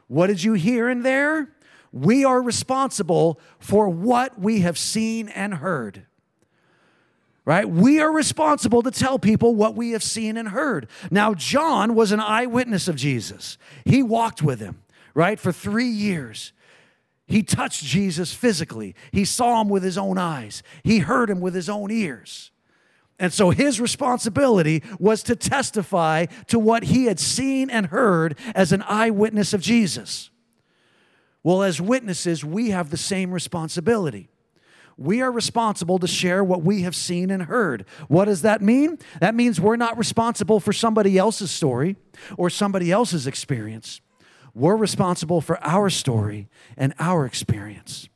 What 0.07 0.29
did 0.29 0.43
you 0.43 0.55
hear 0.55 0.89
in 0.89 1.03
there? 1.03 1.55
We 1.93 2.25
are 2.25 2.43
responsible 2.43 3.41
for 3.59 3.89
what 3.89 4.39
we 4.39 4.61
have 4.61 4.77
seen 4.77 5.29
and 5.29 5.55
heard. 5.55 6.05
Right? 7.49 7.67
We 7.67 7.99
are 7.99 8.13
responsible 8.13 8.83
to 8.83 8.91
tell 8.91 9.19
people 9.19 9.55
what 9.55 9.75
we 9.75 9.93
have 9.93 10.03
seen 10.03 10.37
and 10.37 10.51
heard. 10.51 10.87
Now, 11.11 11.33
John 11.33 11.95
was 11.95 12.13
an 12.13 12.21
eyewitness 12.21 12.89
of 12.89 12.97
Jesus. 12.97 13.57
He 13.87 14.03
walked 14.03 14.43
with 14.43 14.61
him, 14.61 14.83
right, 15.15 15.41
for 15.41 15.51
three 15.51 15.89
years. 15.89 16.53
He 17.27 17.43
touched 17.43 17.83
Jesus 17.83 18.35
physically. 18.35 18.95
He 19.13 19.25
saw 19.25 19.63
him 19.63 19.71
with 19.71 19.83
his 19.83 19.97
own 19.97 20.19
eyes. 20.19 20.63
He 20.83 20.99
heard 20.99 21.31
him 21.31 21.41
with 21.41 21.55
his 21.55 21.71
own 21.71 21.91
ears. 21.91 22.51
And 23.19 23.33
so 23.33 23.49
his 23.49 23.81
responsibility 23.81 24.83
was 24.99 25.23
to 25.23 25.35
testify 25.35 26.27
to 26.49 26.59
what 26.59 26.83
he 26.83 27.07
had 27.07 27.19
seen 27.19 27.71
and 27.71 27.87
heard 27.87 28.39
as 28.55 28.73
an 28.73 28.83
eyewitness 28.83 29.55
of 29.55 29.63
Jesus. 29.63 30.29
Well, 31.43 31.63
as 31.63 31.81
witnesses, 31.81 32.45
we 32.45 32.73
have 32.73 32.91
the 32.91 32.99
same 32.99 33.33
responsibility. 33.33 34.29
We 34.99 35.23
are 35.23 35.31
responsible 35.31 36.01
to 36.01 36.09
share 36.09 36.43
what 36.43 36.63
we 36.63 36.83
have 36.83 36.97
seen 36.97 37.31
and 37.31 37.45
heard. 37.45 37.87
What 38.09 38.25
does 38.25 38.43
that 38.43 38.61
mean? 38.61 38.99
That 39.21 39.35
means 39.37 39.61
we're 39.61 39.77
not 39.77 39.97
responsible 39.97 40.59
for 40.59 40.73
somebody 40.73 41.17
else's 41.17 41.53
story 41.53 41.97
or 42.37 42.51
somebody 42.51 42.91
else's 42.91 43.29
experience. 43.29 44.01
We're 44.55 44.77
responsible 44.77 45.41
for 45.41 45.65
our 45.65 45.89
story 45.89 46.49
and 46.77 46.95
our 46.99 47.25
experience. 47.25 48.09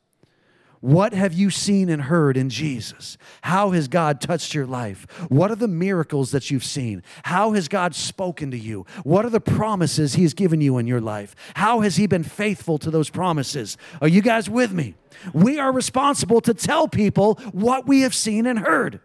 What 0.83 1.13
have 1.13 1.31
you 1.31 1.49
seen 1.49 1.87
and 1.87 2.01
heard 2.01 2.35
in 2.35 2.49
Jesus? 2.49 3.17
How 3.43 3.69
has 3.69 3.87
God 3.87 4.19
touched 4.19 4.53
your 4.53 4.65
life? 4.65 5.07
What 5.29 5.49
are 5.49 5.55
the 5.55 5.65
miracles 5.65 6.31
that 6.31 6.51
you've 6.51 6.65
seen? 6.65 7.03
How 7.23 7.53
has 7.53 7.69
God 7.69 7.95
spoken 7.95 8.51
to 8.51 8.57
you? 8.57 8.85
What 9.05 9.25
are 9.25 9.29
the 9.29 9.39
promises 9.39 10.15
He's 10.15 10.33
given 10.33 10.59
you 10.59 10.77
in 10.77 10.85
your 10.85 10.99
life? 10.99 11.37
How 11.53 11.79
has 11.79 11.95
He 11.95 12.05
been 12.05 12.25
faithful 12.25 12.77
to 12.79 12.91
those 12.91 13.09
promises? 13.09 13.77
Are 14.01 14.09
you 14.09 14.21
guys 14.21 14.49
with 14.49 14.73
me? 14.73 14.95
We 15.31 15.57
are 15.57 15.71
responsible 15.71 16.41
to 16.41 16.53
tell 16.53 16.89
people 16.89 17.35
what 17.53 17.87
we 17.87 18.01
have 18.01 18.13
seen 18.13 18.45
and 18.45 18.59
heard. 18.59 18.99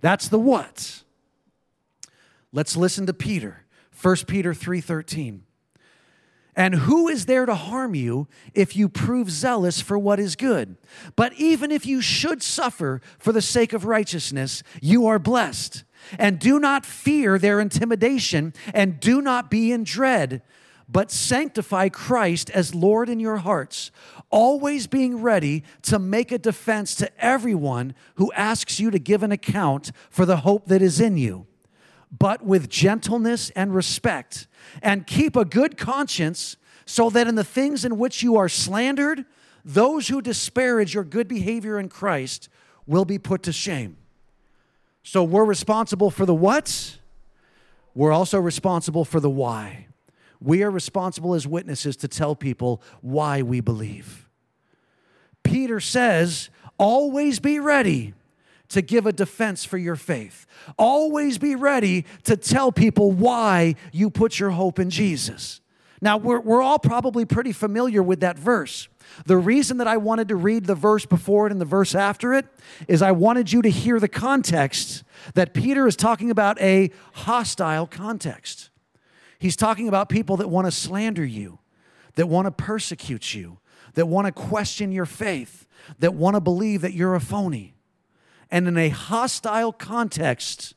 That's 0.00 0.28
the 0.28 0.38
what. 0.38 1.02
Let's 2.52 2.76
listen 2.76 3.04
to 3.06 3.12
Peter. 3.12 3.64
1 4.00 4.28
Peter 4.28 4.54
3:13. 4.54 5.40
And 6.58 6.74
who 6.74 7.06
is 7.06 7.26
there 7.26 7.46
to 7.46 7.54
harm 7.54 7.94
you 7.94 8.26
if 8.52 8.74
you 8.74 8.88
prove 8.88 9.30
zealous 9.30 9.80
for 9.80 9.96
what 9.96 10.18
is 10.18 10.34
good? 10.34 10.76
But 11.14 11.32
even 11.34 11.70
if 11.70 11.86
you 11.86 12.02
should 12.02 12.42
suffer 12.42 13.00
for 13.16 13.30
the 13.30 13.40
sake 13.40 13.72
of 13.72 13.84
righteousness, 13.84 14.64
you 14.82 15.06
are 15.06 15.20
blessed. 15.20 15.84
And 16.18 16.40
do 16.40 16.58
not 16.58 16.84
fear 16.84 17.38
their 17.38 17.60
intimidation, 17.60 18.54
and 18.74 18.98
do 18.98 19.22
not 19.22 19.52
be 19.52 19.70
in 19.70 19.84
dread, 19.84 20.42
but 20.88 21.12
sanctify 21.12 21.90
Christ 21.90 22.50
as 22.50 22.74
Lord 22.74 23.08
in 23.08 23.20
your 23.20 23.36
hearts, 23.36 23.92
always 24.28 24.88
being 24.88 25.22
ready 25.22 25.62
to 25.82 26.00
make 26.00 26.32
a 26.32 26.38
defense 26.38 26.96
to 26.96 27.24
everyone 27.24 27.94
who 28.16 28.32
asks 28.32 28.80
you 28.80 28.90
to 28.90 28.98
give 28.98 29.22
an 29.22 29.30
account 29.30 29.92
for 30.10 30.26
the 30.26 30.38
hope 30.38 30.66
that 30.66 30.82
is 30.82 31.00
in 31.00 31.18
you 31.18 31.47
but 32.10 32.44
with 32.44 32.68
gentleness 32.68 33.50
and 33.50 33.74
respect, 33.74 34.46
and 34.82 35.06
keep 35.06 35.36
a 35.36 35.44
good 35.44 35.76
conscience, 35.76 36.56
so 36.86 37.10
that 37.10 37.26
in 37.26 37.34
the 37.34 37.44
things 37.44 37.84
in 37.84 37.98
which 37.98 38.22
you 38.22 38.36
are 38.36 38.48
slandered, 38.48 39.24
those 39.64 40.08
who 40.08 40.22
disparage 40.22 40.94
your 40.94 41.04
good 41.04 41.28
behavior 41.28 41.78
in 41.78 41.88
Christ 41.88 42.48
will 42.86 43.04
be 43.04 43.18
put 43.18 43.42
to 43.42 43.52
shame. 43.52 43.98
So 45.02 45.22
we're 45.22 45.44
responsible 45.44 46.10
for 46.10 46.24
the 46.24 46.34
what? 46.34 46.98
We're 47.94 48.12
also 48.12 48.38
responsible 48.38 49.04
for 49.04 49.20
the 49.20 49.30
why. 49.30 49.86
We 50.40 50.62
are 50.62 50.70
responsible 50.70 51.34
as 51.34 51.46
witnesses 51.46 51.96
to 51.98 52.08
tell 52.08 52.34
people 52.36 52.82
why 53.00 53.42
we 53.42 53.60
believe. 53.60 54.28
Peter 55.42 55.80
says, 55.80 56.48
always 56.78 57.40
be 57.40 57.58
ready 57.58 58.14
to 58.70 58.82
give 58.82 59.06
a 59.06 59.12
defense 59.12 59.64
for 59.64 59.78
your 59.78 59.96
faith. 59.96 60.46
Always 60.78 61.38
be 61.38 61.54
ready 61.54 62.04
to 62.24 62.36
tell 62.36 62.70
people 62.72 63.12
why 63.12 63.74
you 63.92 64.10
put 64.10 64.38
your 64.38 64.50
hope 64.50 64.78
in 64.78 64.90
Jesus. 64.90 65.60
Now, 66.00 66.16
we're, 66.16 66.40
we're 66.40 66.62
all 66.62 66.78
probably 66.78 67.24
pretty 67.24 67.52
familiar 67.52 68.02
with 68.02 68.20
that 68.20 68.38
verse. 68.38 68.88
The 69.26 69.36
reason 69.36 69.78
that 69.78 69.88
I 69.88 69.96
wanted 69.96 70.28
to 70.28 70.36
read 70.36 70.66
the 70.66 70.74
verse 70.74 71.06
before 71.06 71.46
it 71.46 71.52
and 71.52 71.60
the 71.60 71.64
verse 71.66 71.94
after 71.94 72.34
it 72.34 72.46
is 72.86 73.02
I 73.02 73.12
wanted 73.12 73.52
you 73.52 73.62
to 73.62 73.70
hear 73.70 73.98
the 73.98 74.08
context 74.08 75.02
that 75.34 75.54
Peter 75.54 75.86
is 75.86 75.96
talking 75.96 76.30
about 76.30 76.60
a 76.60 76.90
hostile 77.14 77.86
context. 77.86 78.70
He's 79.38 79.56
talking 79.56 79.88
about 79.88 80.08
people 80.08 80.36
that 80.36 80.48
want 80.48 80.66
to 80.66 80.70
slander 80.70 81.24
you, 81.24 81.58
that 82.14 82.26
want 82.26 82.46
to 82.46 82.50
persecute 82.50 83.34
you, 83.34 83.58
that 83.94 84.06
want 84.06 84.26
to 84.26 84.32
question 84.32 84.92
your 84.92 85.06
faith, 85.06 85.66
that 85.98 86.14
want 86.14 86.34
to 86.34 86.40
believe 86.40 86.82
that 86.82 86.92
you're 86.92 87.14
a 87.14 87.20
phony. 87.20 87.74
And 88.50 88.66
in 88.66 88.76
a 88.76 88.88
hostile 88.88 89.72
context, 89.72 90.74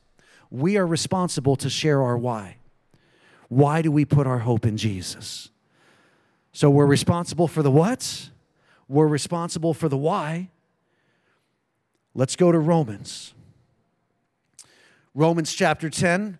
we 0.50 0.76
are 0.76 0.86
responsible 0.86 1.56
to 1.56 1.70
share 1.70 2.02
our 2.02 2.18
why. 2.18 2.56
Why 3.48 3.82
do 3.82 3.90
we 3.90 4.04
put 4.04 4.26
our 4.26 4.40
hope 4.40 4.66
in 4.66 4.76
Jesus? 4.76 5.50
So 6.52 6.68
we're 6.68 6.86
responsible 6.86 7.48
for 7.48 7.62
the 7.62 7.70
what? 7.70 8.30
We're 8.88 9.06
responsible 9.06 9.72
for 9.72 9.88
the 9.88 9.96
why. 9.96 10.50
Let's 12.14 12.36
go 12.36 12.52
to 12.52 12.58
Romans. 12.58 13.32
Romans 15.14 15.52
chapter 15.52 15.88
10, 15.88 16.38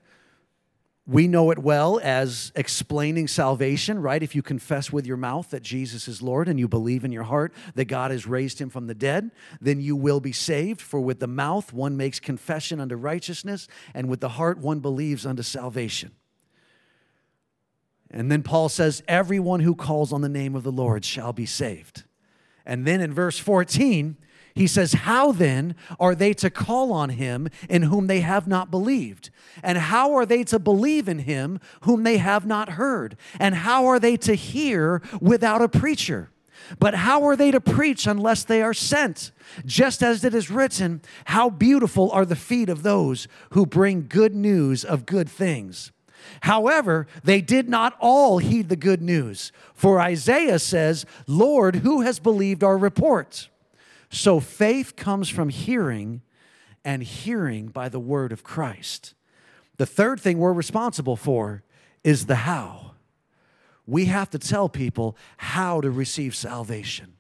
we 1.07 1.27
know 1.27 1.51
it 1.51 1.59
well 1.59 1.99
as 2.03 2.53
explaining 2.55 3.27
salvation, 3.27 4.01
right? 4.01 4.23
If 4.23 4.37
you 4.37 4.43
confess 4.43 4.93
with 4.93 5.05
your 5.05 5.17
mouth 5.17 5.51
that 5.51 5.63
Jesus 5.63 6.07
is 6.07 6.23
Lord 6.23 6.49
and 6.49 6.61
you 6.61 6.69
believe 6.69 7.05
in 7.05 7.11
your 7.11 7.25
heart 7.25 7.53
that 7.75 7.87
God 7.87 8.13
has 8.13 8.25
raised 8.25 8.61
him 8.61 8.71
from 8.71 8.87
the 8.87 8.95
dead, 8.95 9.33
then 9.61 9.81
you 9.81 9.97
will 9.97 10.21
be 10.21 10.31
saved. 10.31 10.81
For 10.81 11.01
with 11.01 11.19
the 11.19 11.27
mouth 11.27 11.73
one 11.73 11.97
makes 11.97 12.21
confession 12.21 12.79
unto 12.79 12.95
righteousness, 12.95 13.67
and 13.95 14.09
with 14.09 14.21
the 14.21 14.31
heart 14.31 14.59
one 14.59 14.79
believes 14.79 15.27
unto 15.27 15.43
salvation. 15.43 16.13
And 18.09 18.31
then 18.31 18.45
Paul 18.45 18.69
says, 18.69 19.03
Everyone 19.09 19.61
who 19.61 19.75
calls 19.75 20.13
on 20.13 20.21
the 20.21 20.29
name 20.29 20.55
of 20.55 20.63
the 20.63 20.71
Lord 20.71 21.05
shall 21.05 21.33
be 21.33 21.47
saved. 21.47 22.05
And 22.65 22.87
then 22.87 23.01
in 23.01 23.13
verse 23.13 23.39
14, 23.39 24.17
he 24.55 24.67
says, 24.67 24.93
How 24.93 25.33
then 25.33 25.75
are 25.99 26.15
they 26.15 26.35
to 26.35 26.51
call 26.51 26.93
on 26.93 27.11
him 27.11 27.49
in 27.69 27.83
whom 27.83 28.07
they 28.07 28.21
have 28.21 28.47
not 28.47 28.71
believed? 28.71 29.31
And 29.63 29.79
how 29.79 30.15
are 30.15 30.27
they 30.27 30.45
to 30.45 30.59
believe 30.59 31.09
in 31.09 31.21
him 31.21 31.61
whom 31.83 32.03
they 32.03 32.19
have 32.19 32.47
not 32.47 32.71
heard? 32.71 33.17
And 33.39 33.55
how 33.55 33.87
are 33.87 33.99
they 33.99 34.17
to 34.19 34.35
hear 34.35 35.03
without 35.21 35.63
a 35.63 35.69
preacher? 35.69 36.31
But 36.79 36.95
how 36.95 37.25
are 37.25 37.37
they 37.37 37.51
to 37.51 37.61
preach 37.61 38.07
unless 38.07 38.45
they 38.45 38.63
are 38.63 38.75
sent? 38.75 39.33
Just 39.65 40.03
as 40.03 40.25
it 40.25 40.35
is 40.35 40.51
written, 40.51 41.03
How 41.27 41.51
beautiful 41.51 42.11
are 42.11 42.25
the 42.25 42.37
feet 42.37 42.69
of 42.69 42.83
those 42.83 43.29
who 43.51 43.67
bring 43.67 44.07
good 44.09 44.35
news 44.35 44.85
of 44.85 45.07
good 45.07 45.29
things. 45.29 45.93
However, 46.43 47.09
they 47.25 47.41
did 47.41 47.69
not 47.69 47.97
all 47.99 48.39
heed 48.39 48.69
the 48.69 48.77
good 48.77 49.03
news. 49.03 49.51
For 49.75 50.01
Isaiah 50.01 50.61
says, 50.61 51.05
Lord, 51.27 51.77
who 51.77 52.03
has 52.03 52.21
believed 52.21 52.63
our 52.63 52.79
report? 52.79 53.49
So 54.13 54.41
faith 54.41 54.95
comes 54.95 55.31
from 55.31 55.49
hearing, 55.49 56.21
and 56.85 57.03
hearing 57.03 57.69
by 57.69 57.89
the 57.89 57.99
word 57.99 58.31
of 58.31 58.45
Christ. 58.45 59.15
The 59.79 59.87
third 59.87 60.21
thing 60.21 60.39
we're 60.39 60.53
responsible 60.53 61.17
for 61.17 61.63
is 62.05 62.27
the 62.27 62.35
how. 62.37 62.93
We 63.87 64.05
have 64.07 64.29
to 64.31 64.39
tell 64.39 64.69
people 64.69 65.17
how 65.39 65.81
to 65.81 65.91
receive 65.91 66.37
salvation. 66.37 67.15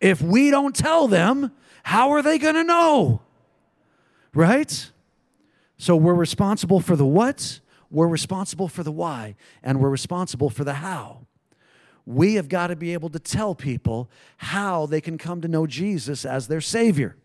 If 0.00 0.20
we 0.20 0.50
don't 0.50 0.74
tell 0.74 1.06
them, 1.06 1.52
how 1.84 2.10
are 2.10 2.22
they 2.22 2.38
going 2.38 2.56
to 2.56 2.64
know? 2.64 3.20
Right? 4.34 4.90
So 5.76 5.94
we're 5.94 6.14
responsible 6.14 6.80
for 6.80 6.96
the 6.96 7.06
what, 7.06 7.60
we're 7.90 8.08
responsible 8.08 8.66
for 8.66 8.82
the 8.82 8.92
why, 8.92 9.36
and 9.62 9.80
we're 9.80 9.88
responsible 9.88 10.50
for 10.50 10.64
the 10.64 10.74
how 10.74 11.28
we 12.08 12.36
have 12.36 12.48
got 12.48 12.68
to 12.68 12.76
be 12.76 12.94
able 12.94 13.10
to 13.10 13.18
tell 13.18 13.54
people 13.54 14.08
how 14.38 14.86
they 14.86 14.98
can 14.98 15.18
come 15.18 15.42
to 15.42 15.46
know 15.46 15.66
Jesus 15.66 16.24
as 16.24 16.48
their 16.48 16.62
Savior. 16.62 17.16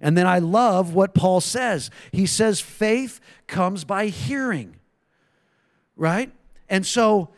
And 0.00 0.18
then 0.18 0.26
I 0.26 0.40
love 0.40 0.94
what 0.94 1.14
Paul 1.14 1.40
says. 1.40 1.90
He 2.10 2.26
says, 2.26 2.60
faith 2.60 3.20
comes 3.46 3.84
by 3.84 4.06
hearing, 4.06 4.80
right? 5.94 6.32
And 6.68 6.84
so, 6.84 7.28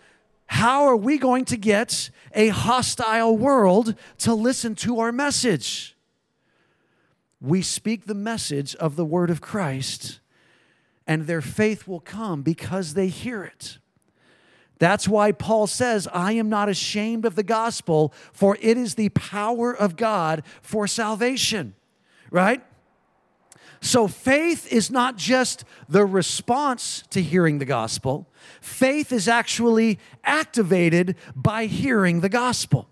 how 0.46 0.84
are 0.84 0.96
we 0.96 1.18
going 1.18 1.44
to 1.46 1.58
get 1.58 2.08
a 2.32 2.48
hostile 2.48 3.36
world 3.36 3.96
to 4.20 4.32
listen 4.32 4.74
to 4.76 5.00
our 5.00 5.12
message? 5.12 5.94
We 7.38 7.60
speak 7.60 8.06
the 8.06 8.14
message 8.14 8.74
of 8.76 8.96
the 8.96 9.04
word 9.04 9.28
of 9.28 9.42
Christ, 9.42 10.20
and 11.06 11.26
their 11.26 11.42
faith 11.42 11.86
will 11.86 12.00
come 12.00 12.40
because 12.40 12.94
they 12.94 13.08
hear 13.08 13.44
it. 13.44 13.76
That's 14.78 15.06
why 15.06 15.32
Paul 15.32 15.66
says, 15.66 16.08
I 16.12 16.32
am 16.32 16.48
not 16.48 16.68
ashamed 16.68 17.24
of 17.24 17.36
the 17.36 17.42
gospel, 17.42 18.12
for 18.32 18.56
it 18.60 18.76
is 18.76 18.96
the 18.96 19.10
power 19.10 19.74
of 19.74 19.96
God 19.96 20.42
for 20.62 20.86
salvation, 20.86 21.74
right? 22.30 22.62
So 23.80 24.08
faith 24.08 24.72
is 24.72 24.90
not 24.90 25.16
just 25.16 25.64
the 25.88 26.04
response 26.04 27.04
to 27.10 27.22
hearing 27.22 27.58
the 27.58 27.64
gospel, 27.64 28.28
faith 28.60 29.12
is 29.12 29.28
actually 29.28 29.98
activated 30.24 31.16
by 31.36 31.66
hearing 31.66 32.20
the 32.20 32.28
gospel. 32.28 32.88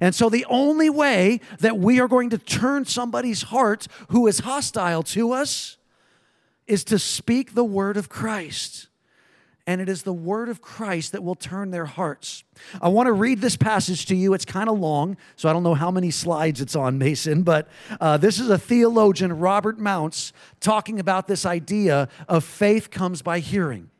And 0.00 0.14
so, 0.14 0.28
the 0.28 0.46
only 0.48 0.88
way 0.88 1.40
that 1.58 1.78
we 1.78 2.00
are 2.00 2.06
going 2.06 2.30
to 2.30 2.38
turn 2.38 2.84
somebody's 2.84 3.42
heart 3.42 3.88
who 4.10 4.28
is 4.28 4.40
hostile 4.40 5.02
to 5.02 5.32
us 5.32 5.76
is 6.68 6.84
to 6.84 7.00
speak 7.00 7.54
the 7.54 7.64
word 7.64 7.96
of 7.96 8.08
Christ 8.08 8.86
and 9.68 9.82
it 9.82 9.88
is 9.90 10.02
the 10.02 10.14
word 10.14 10.48
of 10.48 10.62
Christ 10.62 11.12
that 11.12 11.22
will 11.22 11.34
turn 11.34 11.72
their 11.72 11.84
hearts. 11.84 12.42
I 12.80 12.88
want 12.88 13.06
to 13.06 13.12
read 13.12 13.42
this 13.42 13.54
passage 13.54 14.06
to 14.06 14.16
you. 14.16 14.32
It's 14.32 14.46
kind 14.46 14.66
of 14.66 14.78
long, 14.78 15.18
so 15.36 15.46
I 15.46 15.52
don't 15.52 15.62
know 15.62 15.74
how 15.74 15.90
many 15.90 16.10
slides 16.10 16.62
it's 16.62 16.74
on, 16.74 16.96
Mason, 16.96 17.42
but 17.42 17.68
uh, 18.00 18.16
this 18.16 18.40
is 18.40 18.48
a 18.48 18.56
theologian, 18.56 19.38
Robert 19.38 19.78
Mounce, 19.78 20.32
talking 20.60 20.98
about 20.98 21.28
this 21.28 21.44
idea 21.44 22.08
of 22.28 22.44
faith 22.44 22.90
comes 22.90 23.20
by 23.20 23.40
hearing. 23.40 23.90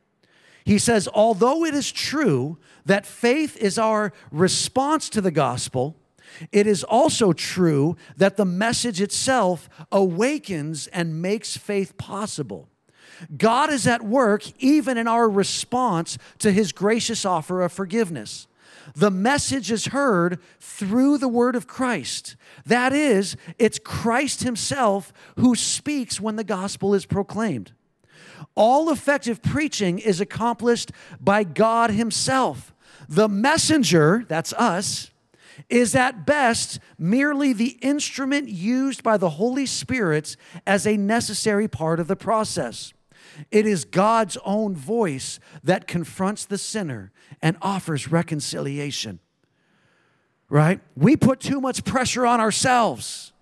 He 0.65 0.79
says, 0.79 1.07
although 1.07 1.67
it 1.67 1.75
is 1.75 1.93
true 1.93 2.57
that 2.87 3.05
faith 3.05 3.55
is 3.59 3.79
our 3.79 4.15
response 4.33 5.11
to 5.11 5.21
the 5.21 5.31
gospel, 5.31 5.97
it 6.51 6.67
is 6.67 6.83
also 6.83 7.35
true 7.35 7.95
that 8.17 8.39
the 8.39 8.47
message 8.47 9.03
itself 9.03 9.69
awakens 9.93 10.87
and 10.87 11.21
makes 11.21 11.59
faith 11.59 11.99
possible. 11.99 12.71
God 13.37 13.73
is 13.73 13.87
at 13.87 14.03
work 14.03 14.45
even 14.61 14.97
in 14.97 15.09
our 15.09 15.29
response 15.29 16.19
to 16.39 16.53
his 16.53 16.73
gracious 16.73 17.25
offer 17.25 17.63
of 17.63 17.73
forgiveness. 17.73 18.47
The 18.95 19.11
message 19.11 19.71
is 19.71 19.87
heard 19.87 20.39
through 20.61 21.19
the 21.19 21.29
word 21.29 21.55
of 21.57 21.67
Christ. 21.67 22.37
That 22.67 22.93
is, 22.93 23.37
it's 23.59 23.79
Christ 23.79 24.43
himself 24.43 25.13
who 25.37 25.55
speaks 25.55 26.21
when 26.21 26.37
the 26.37 26.45
gospel 26.45 26.95
is 26.95 27.07
proclaimed. 27.07 27.73
All 28.55 28.91
effective 28.91 29.43
preaching 29.43 29.99
is 29.99 30.21
accomplished 30.21 30.93
by 31.21 31.45
God 31.45 31.91
himself. 31.91 32.73
The 33.09 33.29
messenger, 33.29 34.25
that's 34.29 34.53
us, 34.55 35.11
is 35.69 35.95
at 35.95 36.25
best 36.25 36.79
merely 36.99 37.53
the 37.53 37.79
instrument 37.81 38.49
used 38.49 39.03
by 39.03 39.17
the 39.17 39.31
Holy 39.31 39.67
Spirit 39.67 40.37
as 40.67 40.87
a 40.87 40.97
necessary 40.97 41.69
part 41.69 42.01
of 42.01 42.07
the 42.07 42.17
process. 42.17 42.93
It 43.51 43.67
is 43.67 43.85
God's 43.85 44.37
own 44.45 44.75
voice 44.75 45.41
that 45.63 45.87
confronts 45.87 46.45
the 46.45 46.59
sinner 46.59 47.13
and 47.41 47.57
offers 47.63 48.11
reconciliation. 48.11 49.21
Right? 50.49 50.81
We 50.97 51.17
put 51.17 51.41
too 51.41 51.61
much 51.61 51.85
pressure 51.85 52.27
on 52.27 52.41
ourselves. 52.41 53.33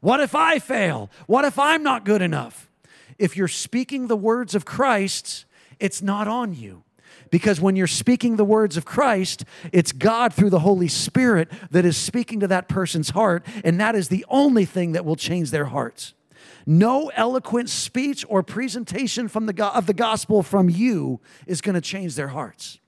What 0.00 0.20
if 0.20 0.34
I 0.34 0.58
fail? 0.58 1.10
What 1.26 1.44
if 1.44 1.58
I'm 1.58 1.82
not 1.82 2.04
good 2.04 2.22
enough? 2.22 2.70
If 3.18 3.36
you're 3.36 3.48
speaking 3.48 4.08
the 4.08 4.16
words 4.16 4.54
of 4.54 4.64
Christ, 4.64 5.44
it's 5.78 6.02
not 6.02 6.28
on 6.28 6.54
you. 6.54 6.84
Because 7.30 7.60
when 7.60 7.76
you're 7.76 7.86
speaking 7.86 8.36
the 8.36 8.44
words 8.44 8.76
of 8.76 8.84
Christ, 8.84 9.44
it's 9.72 9.92
God 9.92 10.34
through 10.34 10.50
the 10.50 10.58
Holy 10.58 10.88
Spirit 10.88 11.48
that 11.70 11.84
is 11.86 11.96
speaking 11.96 12.40
to 12.40 12.46
that 12.48 12.68
person's 12.68 13.10
heart, 13.10 13.46
and 13.64 13.80
that 13.80 13.94
is 13.94 14.08
the 14.08 14.26
only 14.28 14.66
thing 14.66 14.92
that 14.92 15.04
will 15.04 15.16
change 15.16 15.50
their 15.50 15.64
hearts. 15.66 16.12
No 16.66 17.08
eloquent 17.14 17.68
speech 17.70 18.24
or 18.28 18.42
presentation 18.42 19.28
from 19.28 19.46
the, 19.46 19.66
of 19.66 19.86
the 19.86 19.94
gospel 19.94 20.42
from 20.42 20.68
you 20.68 21.20
is 21.46 21.60
going 21.60 21.74
to 21.74 21.80
change 21.80 22.14
their 22.14 22.28
hearts. 22.28 22.78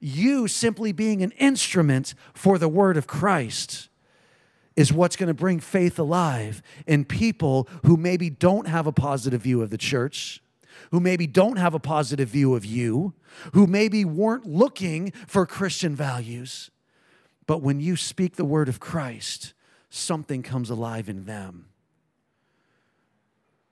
You 0.00 0.48
simply 0.48 0.92
being 0.92 1.22
an 1.22 1.32
instrument 1.32 2.14
for 2.32 2.58
the 2.58 2.68
word 2.68 2.96
of 2.96 3.06
Christ 3.06 3.88
is 4.76 4.92
what's 4.92 5.16
going 5.16 5.26
to 5.26 5.34
bring 5.34 5.60
faith 5.60 5.98
alive 5.98 6.62
in 6.86 7.04
people 7.04 7.68
who 7.84 7.96
maybe 7.96 8.30
don't 8.30 8.66
have 8.66 8.86
a 8.86 8.92
positive 8.92 9.42
view 9.42 9.60
of 9.60 9.68
the 9.68 9.76
church, 9.76 10.42
who 10.90 11.00
maybe 11.00 11.26
don't 11.26 11.56
have 11.56 11.74
a 11.74 11.78
positive 11.78 12.30
view 12.30 12.54
of 12.54 12.64
you, 12.64 13.12
who 13.52 13.66
maybe 13.66 14.04
weren't 14.04 14.46
looking 14.46 15.12
for 15.26 15.44
Christian 15.44 15.94
values. 15.94 16.70
But 17.46 17.62
when 17.62 17.80
you 17.80 17.96
speak 17.96 18.36
the 18.36 18.44
word 18.44 18.68
of 18.68 18.80
Christ, 18.80 19.52
something 19.90 20.42
comes 20.42 20.70
alive 20.70 21.08
in 21.08 21.26
them. 21.26 21.69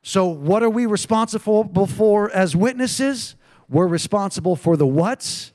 So, 0.09 0.25
what 0.25 0.63
are 0.63 0.71
we 0.71 0.87
responsible 0.87 1.87
for 1.87 2.31
as 2.31 2.57
witnesses? 2.57 3.37
We're 3.69 3.87
responsible 3.87 4.57
for 4.57 4.75
the 4.75 4.87
what, 4.87 5.53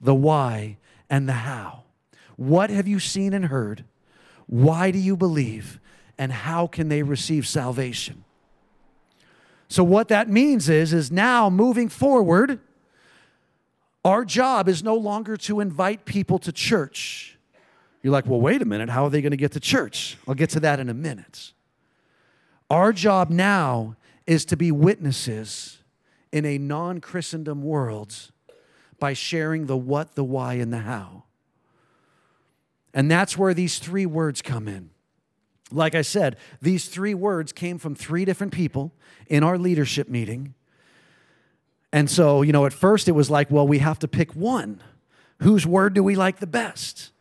the 0.00 0.12
why, 0.12 0.78
and 1.08 1.28
the 1.28 1.34
how. 1.34 1.84
What 2.34 2.68
have 2.70 2.88
you 2.88 2.98
seen 2.98 3.32
and 3.32 3.44
heard? 3.44 3.84
Why 4.48 4.90
do 4.90 4.98
you 4.98 5.16
believe? 5.16 5.78
And 6.18 6.32
how 6.32 6.66
can 6.66 6.88
they 6.88 7.04
receive 7.04 7.46
salvation? 7.46 8.24
So, 9.68 9.84
what 9.84 10.08
that 10.08 10.28
means 10.28 10.68
is, 10.68 10.92
is 10.92 11.12
now 11.12 11.48
moving 11.48 11.88
forward, 11.88 12.58
our 14.04 14.24
job 14.24 14.68
is 14.68 14.82
no 14.82 14.96
longer 14.96 15.36
to 15.36 15.60
invite 15.60 16.06
people 16.06 16.40
to 16.40 16.50
church. 16.50 17.38
You're 18.02 18.12
like, 18.12 18.26
well, 18.26 18.40
wait 18.40 18.62
a 18.62 18.64
minute, 18.64 18.88
how 18.88 19.04
are 19.04 19.10
they 19.10 19.22
going 19.22 19.30
to 19.30 19.36
get 19.36 19.52
to 19.52 19.60
church? 19.60 20.18
I'll 20.26 20.34
get 20.34 20.50
to 20.50 20.60
that 20.60 20.80
in 20.80 20.88
a 20.88 20.94
minute. 20.94 21.52
Our 22.72 22.94
job 22.94 23.28
now 23.28 23.96
is 24.26 24.46
to 24.46 24.56
be 24.56 24.72
witnesses 24.72 25.82
in 26.32 26.46
a 26.46 26.56
non 26.56 27.02
Christendom 27.02 27.62
world 27.62 28.30
by 28.98 29.12
sharing 29.12 29.66
the 29.66 29.76
what, 29.76 30.14
the 30.14 30.24
why, 30.24 30.54
and 30.54 30.72
the 30.72 30.78
how. 30.78 31.24
And 32.94 33.10
that's 33.10 33.36
where 33.36 33.52
these 33.52 33.78
three 33.78 34.06
words 34.06 34.40
come 34.40 34.68
in. 34.68 34.88
Like 35.70 35.94
I 35.94 36.00
said, 36.00 36.38
these 36.62 36.88
three 36.88 37.12
words 37.12 37.52
came 37.52 37.76
from 37.76 37.94
three 37.94 38.24
different 38.24 38.54
people 38.54 38.90
in 39.26 39.42
our 39.42 39.58
leadership 39.58 40.08
meeting. 40.08 40.54
And 41.92 42.08
so, 42.08 42.40
you 42.40 42.52
know, 42.52 42.64
at 42.64 42.72
first 42.72 43.06
it 43.06 43.12
was 43.12 43.28
like, 43.28 43.50
well, 43.50 43.68
we 43.68 43.80
have 43.80 43.98
to 43.98 44.08
pick 44.08 44.34
one. 44.34 44.82
Whose 45.40 45.66
word 45.66 45.92
do 45.92 46.02
we 46.02 46.14
like 46.14 46.38
the 46.38 46.46
best? 46.46 47.12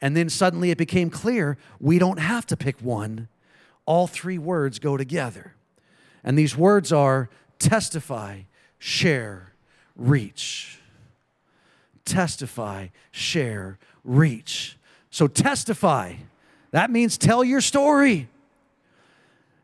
And 0.00 0.16
then 0.16 0.28
suddenly 0.28 0.70
it 0.70 0.78
became 0.78 1.10
clear 1.10 1.58
we 1.80 1.98
don't 1.98 2.20
have 2.20 2.46
to 2.46 2.56
pick 2.56 2.80
one 2.80 3.26
all 3.86 4.06
three 4.06 4.38
words 4.38 4.78
go 4.78 4.96
together. 4.96 5.54
And 6.24 6.38
these 6.38 6.56
words 6.56 6.92
are 6.92 7.28
testify, 7.58 8.42
share, 8.78 9.52
reach. 9.96 10.78
Testify, 12.04 12.88
share, 13.10 13.78
reach. 14.04 14.76
So 15.10 15.26
testify. 15.26 16.14
That 16.70 16.90
means 16.90 17.18
tell 17.18 17.44
your 17.44 17.60
story 17.60 18.28